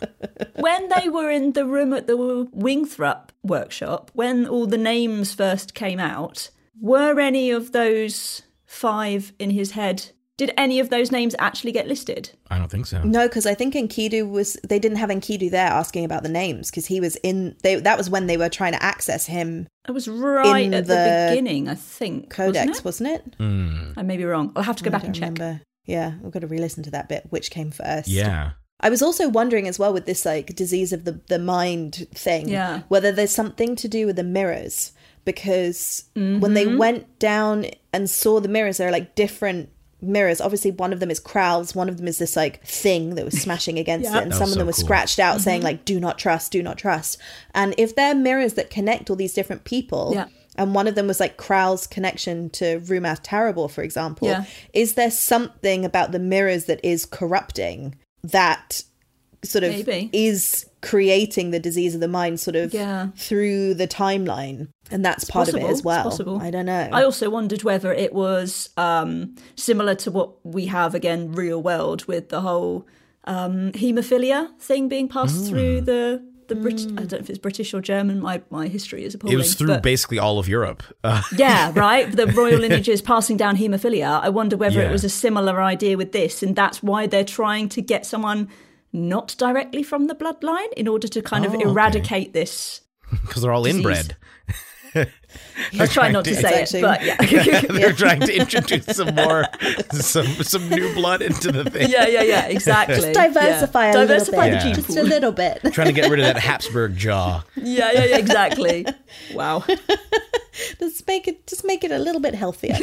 [0.56, 5.74] when they were in the room at the Wingthrup workshop, when all the names first
[5.74, 10.10] came out, were any of those five in his head?
[10.42, 12.30] Did any of those names actually get listed?
[12.50, 13.00] I don't think so.
[13.04, 16.68] No, because I think Enkidu was they didn't have Enkidu there asking about the names
[16.68, 19.92] because he was in they that was when they were trying to access him It
[19.92, 22.28] was right In at the, the beginning, I think.
[22.30, 23.22] codex, wasn't it?
[23.38, 23.98] wasn't it?
[23.98, 24.50] I may be wrong.
[24.56, 25.38] I'll have to go I back and don't check.
[25.38, 25.60] remember.
[25.86, 27.26] Yeah, we've got to re-listen to that bit.
[27.30, 28.08] Which came first?
[28.08, 28.52] Yeah.
[28.80, 32.48] I was also wondering as well with this like disease of the the mind thing,
[32.48, 32.82] Yeah.
[32.88, 34.90] whether there's something to do with the mirrors
[35.24, 36.54] because when Mm-hmm.
[36.54, 39.68] they went down and saw the mirrors, they're like different
[40.02, 40.40] mirrors.
[40.40, 43.40] Obviously, one of them is Kral's, one of them is this like thing that was
[43.40, 44.18] smashing against Yeah.
[44.18, 44.84] it, and That some was of them were cool.
[44.84, 45.42] scratched out Mm-hmm.
[45.44, 47.18] saying like "Do not trust, do not trust."
[47.54, 50.26] And if they're mirrors that connect all these different people, Yeah.
[50.56, 54.28] and one of them was like Kral's connection to Rumath Tarabor, for example.
[54.28, 54.44] Yeah.
[54.72, 57.94] Is there something about the mirrors that is corrupting
[58.24, 58.82] that
[59.44, 60.10] sort of Maybe.
[60.12, 63.08] is creating the disease of the mind sort of Yeah.
[63.16, 64.68] through the timeline?
[64.90, 66.02] And that's part of it possible, as it's well.
[66.04, 66.38] possible.
[66.42, 66.88] I don't know.
[66.92, 72.04] I also wondered whether it was um, similar to what we have again, real world,
[72.06, 72.86] with the whole
[73.24, 76.80] um, haemophilia thing being passed through the the Brit.
[76.82, 78.20] I don't know if it's British or German.
[78.20, 79.34] My my history is appalling.
[79.34, 80.82] It was through but- basically all of Europe.
[81.04, 82.10] Uh, yeah, right.
[82.10, 84.20] The royal lineage is passing down haemophilia.
[84.22, 84.88] I wonder whether Yeah.
[84.88, 88.48] it was a similar idea with this, and that's why they're trying to get someone
[88.92, 91.68] not directly from the bloodline in order to kind of Oh, okay.
[91.68, 92.80] eradicate this.
[93.10, 94.16] because they're all inbred.
[95.80, 97.60] I try not to It's say actually- it, but yeah.
[97.78, 99.46] They're trying to introduce some more,
[99.92, 101.88] some some new blood into the thing.
[101.88, 103.10] yeah, yeah, yeah, exactly.
[103.14, 103.90] Diversify yeah.
[103.90, 104.52] a Diversify little the bit.
[104.52, 104.62] Yeah.
[104.64, 105.60] gene Just a little bit.
[105.72, 107.42] Trying to get rid of that Habsburg jaw.
[107.56, 108.84] Yeah, yeah, yeah, exactly.
[109.32, 109.64] Wow.
[110.78, 112.76] just make it just make it a little bit healthier.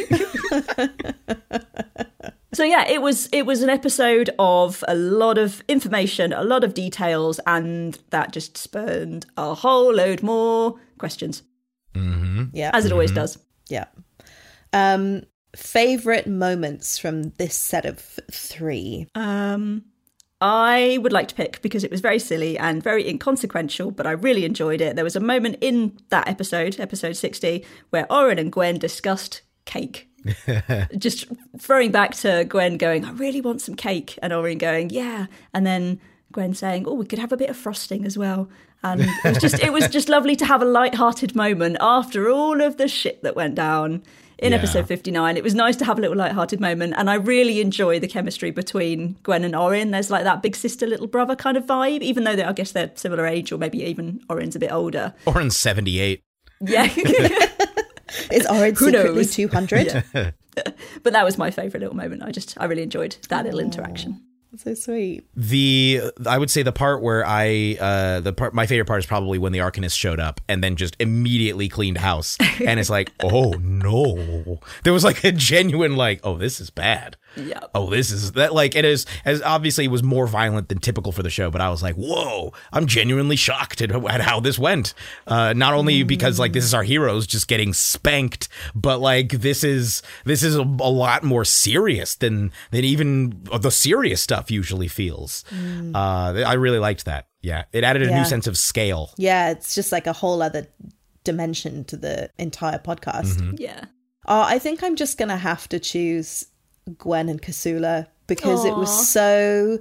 [2.52, 6.64] So yeah, it was it was an episode of a lot of information, a lot
[6.64, 11.42] of details, and that just spurned a whole load more questions,
[12.52, 12.70] yeah.
[12.74, 13.38] as it always does.
[13.68, 13.86] yeah.
[14.72, 15.22] Um
[15.56, 17.98] favorite moments from this set of
[18.30, 19.06] three.
[19.14, 19.84] Um,
[20.40, 24.12] I would like to pick because it was very silly and very inconsequential, but I
[24.12, 24.96] really enjoyed it.
[24.96, 30.08] There was a moment in that episode, episode 60, where Oren and Gwen discussed cake.
[30.98, 31.26] Just
[31.58, 34.18] throwing back to Gwen going, I really want some cake.
[34.22, 35.26] And Oren going, yeah.
[35.54, 36.00] And then
[36.32, 38.48] Gwen saying, oh, we could have a bit of frosting as well.
[38.82, 42.60] And it was just, it was just lovely to have a light-hearted moment after all
[42.62, 44.02] of the shit that went down
[44.38, 44.58] in Yeah.
[44.58, 45.36] episode 59.
[45.36, 48.50] It was nice to have a little light-hearted moment, and I really enjoy the chemistry
[48.50, 49.90] between Gwen and Orin.
[49.90, 52.90] There's like that big sister, little brother kind of vibe, even though I guess they're
[52.94, 55.12] similar age, or maybe even Orin's a bit older.
[55.26, 56.22] Or in '78.
[56.62, 56.84] Yeah,
[58.30, 59.34] Is Orin Who secretly knows?
[59.34, 60.04] 200?
[61.02, 62.22] but that was my favourite little moment.
[62.22, 64.20] I just, I really enjoyed that little interaction.
[64.56, 65.24] So sweet.
[65.36, 69.06] The I would say the part where I uh the part my favorite part is
[69.06, 73.12] probably when the Arcanist showed up and then just immediately cleaned house and it's like
[73.22, 77.60] oh no there was like a genuine like oh this is bad Yeah.
[77.74, 81.12] oh this is that like it is as obviously it was more violent than typical
[81.12, 84.58] for the show but I was like whoa I'm genuinely shocked at, at how this
[84.58, 84.94] went
[85.26, 89.62] uh not only because like this is our heroes just getting spanked but like this
[89.64, 94.88] is this is a, a lot more serious than than even the serious stuff usually
[94.88, 95.44] feels
[95.94, 98.18] uh I really liked that yeah it added a Yeah.
[98.18, 100.66] new sense of scale Yeah, it's just like a whole other
[101.24, 103.36] dimension to the entire podcast.
[103.36, 103.54] Mm-hmm.
[103.58, 103.84] Yeah.
[104.26, 106.46] Oh, I think I'm just gonna have to choose
[106.98, 109.78] Gwen and Kasula because it was so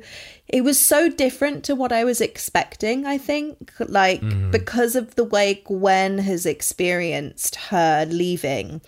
[0.47, 3.71] it was so different to what I was expecting, I think.
[3.79, 8.81] Like because of the way Gwen has experienced her leaving.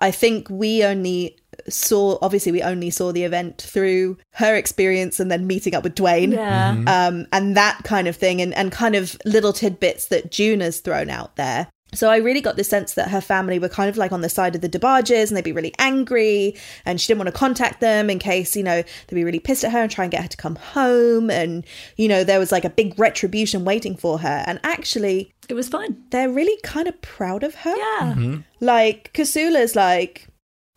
[0.00, 1.36] I think we only
[1.68, 5.94] saw obviously we only saw the event through her experience and then meeting up with
[5.94, 6.70] Dwayne Yeah.
[6.86, 10.80] um, and that kind of thing, and, and kind of little tidbits that June has
[10.80, 11.68] thrown out there.
[11.94, 14.28] So I really got the sense that her family were kind of like on the
[14.28, 17.80] side of the DeBarges and they'd be really angry and she didn't want to contact
[17.80, 20.22] them in case, you know, they'd be really pissed at her and try and get
[20.22, 21.30] her to come home.
[21.30, 21.64] And,
[21.96, 24.44] you know, there was like a big retribution waiting for her.
[24.46, 26.02] And actually, It was fine.
[26.10, 27.76] they're really kind of proud of her.
[27.76, 28.14] Yeah.
[28.14, 28.40] Mm-hmm.
[28.60, 30.28] Like, Kasula's like,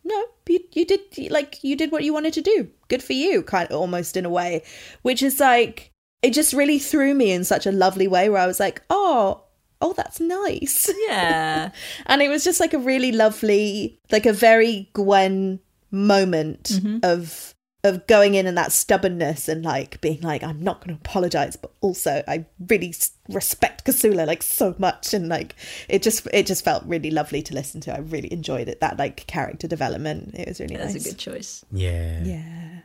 [0.04, 1.00] no, you, you did,
[1.30, 2.68] like, you did what you wanted to do.
[2.88, 4.62] Good for you, kind of almost in a way,
[5.02, 5.90] which is like,
[6.22, 9.44] it just really threw me in such a lovely way where I was like, oh,
[9.80, 10.90] oh, that's nice.
[11.06, 11.70] Yeah.
[12.06, 15.60] and it was just like a really lovely, like a very Gwen
[15.90, 16.98] moment mm-hmm.
[17.02, 17.54] of
[17.84, 21.54] of going in and that stubbornness and like being like I'm not going to apologize
[21.54, 22.92] but also I really
[23.28, 25.54] respect Kasula like so much and like
[25.88, 28.98] it just it just felt really lovely to listen to I really enjoyed it that
[28.98, 31.64] like character development it was really That's nice a good choice.
[31.70, 32.24] Yeah.
[32.24, 32.80] yeah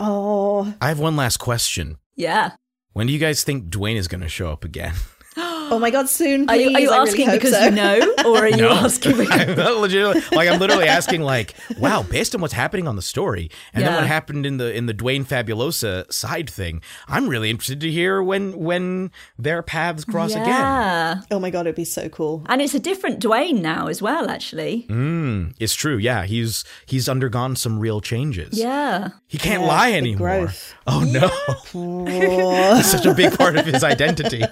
[0.00, 1.98] oh I have one last question.
[2.16, 2.52] Yeah.
[2.94, 4.94] When do you guys think Dwayne is going to show up again?
[5.74, 7.64] oh my god soon Are you, are you I really asking because so.
[7.64, 8.70] you know, or are you No.
[8.70, 12.96] asking because I'm legitimately like I'm literally asking like, wow, based on what's happening on
[12.96, 17.28] the story and then what happened in the in the Dwayne Fabulosa side thing, I'm
[17.28, 21.22] really interested to hear when when their paths cross again.
[21.30, 24.30] Oh my god it'd be so cool And it's a different Dwayne now as well,
[24.30, 24.86] actually.
[24.88, 25.96] Mm, it's true.
[25.96, 28.58] Yeah, he's he's undergone some real changes.
[28.58, 29.08] Yeah.
[29.26, 30.28] He can't Yeah, lie anymore.
[30.46, 30.74] growth.
[30.86, 31.28] Oh no.
[32.78, 34.42] it's such a big part of his identity.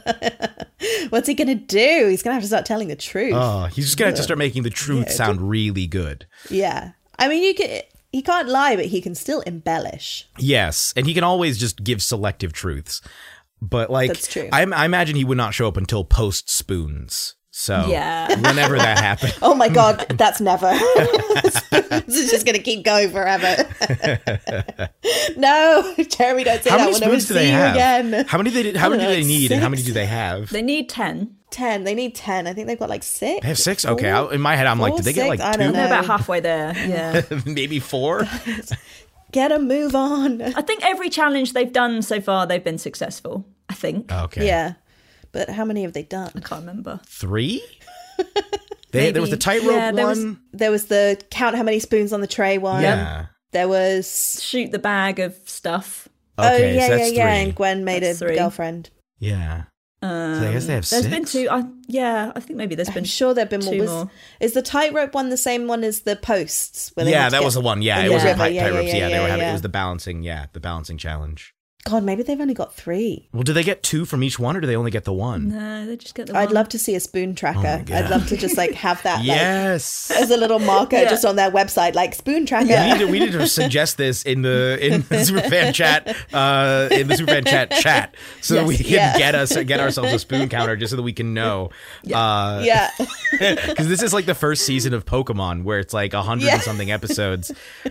[1.11, 3.99] what's he gonna do he's gonna have to start telling the truth Oh, he's just
[3.99, 6.27] gonna have to start making the truth sound really good.
[6.51, 6.93] Yeah.
[7.19, 7.83] I mean, you can.
[8.11, 10.29] He can't lie, but he can still embellish.
[10.39, 13.01] Yes, and he can always just give selective truths.
[13.63, 14.49] But like, That's true.
[14.53, 17.37] I, I imagine he would not show up until post spoons.
[17.55, 18.29] So Yeah.
[18.41, 20.71] whenever that happens, Oh my god, that's never.
[22.07, 23.57] this is just gonna keep going forever.
[25.37, 26.85] no, Jeremy, don't say how that.
[26.85, 27.75] many We'll never spoons do see they you have?
[27.75, 28.25] again.
[28.27, 29.93] How many they how I don't many do they like need, and how many do
[29.93, 30.51] they have?
[30.51, 31.37] They need 10.
[31.51, 31.85] Ten.
[31.85, 32.47] They need ten.
[32.47, 33.43] I think they've got like six.
[33.43, 33.85] They have six.
[33.85, 35.29] Okay, I, in my head, I'm like, did they get six?
[35.29, 35.59] like I two?
[35.65, 36.73] don't They're about halfway there.
[36.75, 37.21] Yeah.
[37.45, 38.27] Maybe four.
[39.33, 40.41] Get a move on.
[40.41, 43.45] I think every challenge they've done so far, they've been successful.
[43.69, 44.11] I think.
[44.11, 44.75] Okay, Yeah,
[45.33, 46.31] but how many have they done?
[46.37, 47.01] I can't remember.
[47.07, 47.63] three.
[48.93, 50.39] They, there was the tightrope Yeah, there was- one.
[50.53, 52.83] There was the count how many spoons on the tray one.
[52.83, 53.27] yeah.
[53.53, 54.39] There was.
[54.45, 56.09] Shoot the bag of stuff.
[56.39, 57.25] Okay, oh yeah, so yeah, that's yeah.
[57.35, 57.43] three.
[57.43, 58.37] And Gwen made That's a three.
[58.37, 58.91] girlfriend.
[59.19, 59.65] Yeah.
[60.03, 61.07] Um, So I guess they have There's six.
[61.15, 61.49] been two.
[61.51, 62.99] I, yeah, I think maybe there's been.
[62.99, 63.73] I'm sure there've been more.
[63.75, 64.11] two Was, more.
[64.41, 66.91] Is the tightrope one the same one as the posts?
[66.95, 67.81] where they Yeah, that was the one.
[67.81, 68.35] Yeah, it the was river?
[68.35, 68.87] the tight Yeah, yeah, tightropes.
[68.89, 69.49] yeah, Yeah, they were yeah, having.
[69.49, 70.23] It was the balancing.
[70.23, 71.55] Yeah, the balancing challenge.
[71.85, 73.29] God, maybe they've only got three.
[73.33, 75.49] Well, do they get two from each one, or do they only get the one?
[75.49, 76.37] No, they just get the.
[76.37, 76.55] I'd one.
[76.55, 77.85] love to see a spoon tracker.
[77.91, 77.95] Oh.
[77.95, 80.13] I'd love to just like have that like, Yes.
[80.13, 81.11] as a little marker Yeah.
[81.11, 82.69] just on their website, like spoon tracker.
[82.69, 86.89] We need, to, we need to suggest this in the in the superfan chat uh,
[86.93, 89.19] in the superfan chat chat so that we can yeah.
[89.19, 91.71] get us get ourselves a spoon counter just so that we can know
[92.15, 92.91] uh yeah.
[93.31, 96.55] because this is like the first season of Pokemon where it's like a hundred Yeah.
[96.55, 97.51] and something episodes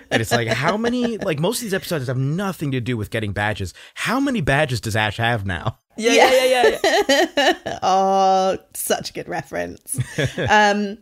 [0.10, 3.10] and it's like how many like most of these episodes have nothing to do with
[3.10, 6.80] getting badges how many badges does Ash have now Yeah, yeah, yeah,
[7.10, 7.28] yeah.
[7.38, 7.80] yeah.
[7.84, 10.00] Oh, such a good reference.
[10.50, 10.98] um,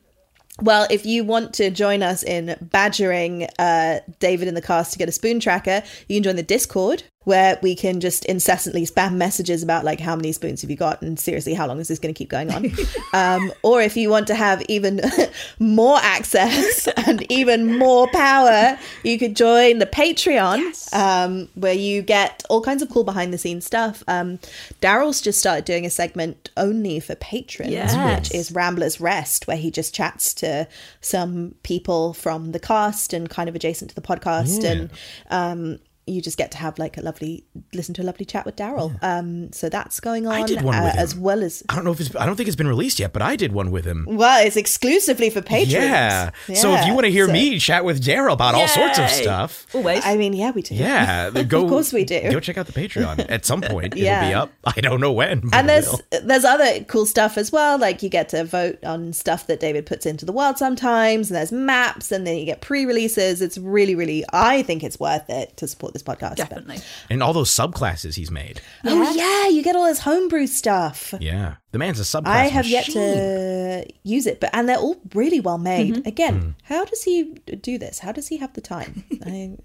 [0.62, 5.00] well, if you want to join us in badgering uh, David in the cast to
[5.00, 9.16] get a spoon tracker, you can join the Discord where we can just incessantly spam
[9.16, 12.00] messages about like how many spoons have you got and seriously how long is this
[12.00, 12.72] going to keep going on?
[13.12, 15.02] Um, or if you want to have even
[15.60, 22.44] more access and even more power you could join the patreon um, where you get
[22.52, 24.04] all kinds of cool behind the scenes stuff.
[24.08, 24.38] Um,
[24.80, 28.30] daryl's just started doing a segment only for patrons Yes.
[28.30, 30.68] which is rambler's rest where he just chats to
[31.02, 34.90] some people from the cast and kind of adjacent to the podcast and
[35.32, 35.80] um,
[36.10, 39.02] you just get to have like a lovely listen to a lovely chat with Daryl.
[39.04, 41.00] Um, so that's going on I did one uh, with him.
[41.00, 43.14] as well as I don't know if it's I don't think it's been released yet
[43.14, 45.74] but I did one with him well, it's exclusively for patrons.
[45.74, 46.32] yeah.
[46.54, 49.10] so if you want to hear So- me chat with Daryl about all sorts of
[49.10, 50.06] stuff Always.
[50.06, 50.76] I mean, yeah, we do.
[50.76, 51.64] Yeah, go.
[51.64, 52.22] Of course we do.
[52.32, 53.96] Go check out the Patreon at some point.
[53.96, 54.20] Yeah.
[54.20, 54.52] It'll be up.
[54.66, 55.44] I don't know when.
[55.54, 56.02] and there's will.
[56.24, 57.78] there's other cool stuff as well.
[57.78, 61.36] Like you get to vote on stuff that David puts into the world sometimes, and
[61.38, 63.42] there's maps, and then you get pre-releases.
[63.42, 64.24] It's really, really.
[64.34, 66.38] I think it's worth it to support this podcast.
[66.38, 66.80] But- Definitely.
[67.10, 68.62] and all those subclasses he's made.
[68.86, 71.14] Oh yeah, you get all his homebrew stuff.
[71.20, 72.28] Yeah, the man's a subclass.
[72.28, 73.02] I have yet machine.
[73.04, 74.40] to to use it.
[74.40, 76.06] But and they're all really well made.
[76.08, 78.00] Again, how does he do this?
[78.00, 79.04] How does he have the time?
[79.26, 79.58] I,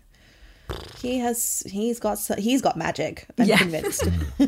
[0.98, 3.26] he has he's got he's got magic.
[3.38, 3.58] I'm Yeah.
[3.58, 4.04] convinced.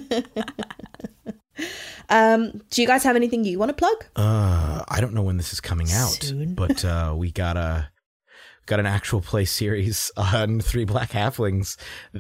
[2.09, 4.05] um, do you guys have anything you want to plug?
[4.15, 6.55] Uh, I don't know when this is coming out, Soon.
[6.55, 7.89] but uh, we got a
[8.67, 11.77] got an actual play series on Three Black Halflings.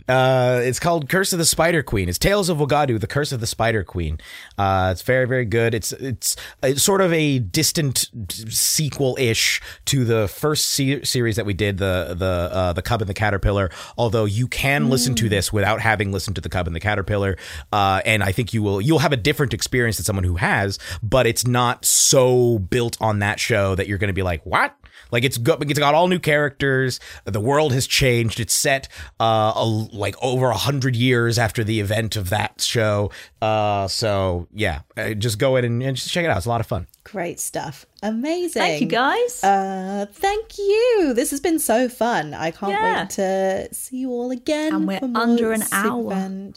[0.08, 2.08] Uh, it's called Curse of the Spider Queen.
[2.08, 4.18] It's Tales of Wagadu, the Curse of the Spider Queen.
[4.56, 5.74] Uh, it's very very good.
[5.74, 8.10] It's it's, it's sort of a distant
[8.48, 13.02] sequel ish to the first se- series that we did, the the uh, the Cub
[13.02, 13.70] and the Caterpillar.
[13.98, 17.36] Although you can listen to this without having listened to the Cub and the Caterpillar,
[17.72, 20.78] uh, and I think you will you'll have a different experience than someone who has.
[21.02, 24.74] But it's not so built on that show that you're going to be like, what?
[25.12, 27.00] Like it's got it's got all new characters.
[27.24, 28.40] The world has changed.
[28.40, 28.88] It's set
[29.20, 33.10] uh a, like over a hundred years after the event of that show.
[33.40, 36.36] Uh, so yeah, uh, just go in and, and just check it out.
[36.36, 36.86] It's a lot of fun.
[37.04, 37.86] Great stuff.
[38.02, 38.60] Amazing.
[38.62, 39.42] Thank you, guys.
[39.44, 41.12] Uh, thank you.
[41.14, 42.34] This has been so fun.
[42.34, 43.00] I can't Yeah.
[43.02, 44.74] wait to see you all again.
[44.74, 46.12] And we're for under an hour.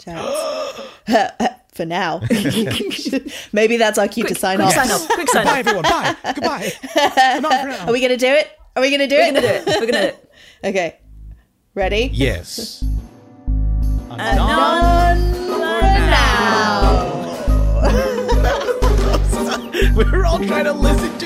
[1.85, 3.09] Van chats.
[3.09, 3.25] for now.
[3.53, 4.73] Maybe that's our cue to sign quick off.
[4.73, 5.07] sign off.
[5.09, 5.57] Quick sign Bye off.
[5.59, 5.83] everyone.
[5.83, 6.15] Bye.
[6.35, 6.71] Goodbye.
[7.41, 7.85] Not for now.
[7.87, 8.49] Are we going to do it?
[8.75, 9.33] Are we going to do We're it?
[9.33, 9.65] gonna do it.
[9.79, 10.25] We're gonna do it.
[10.63, 10.99] Okay.
[11.73, 12.09] Ready?
[12.13, 12.83] Yes.
[14.09, 17.15] None for now.
[19.95, 21.25] We're all trying to listen to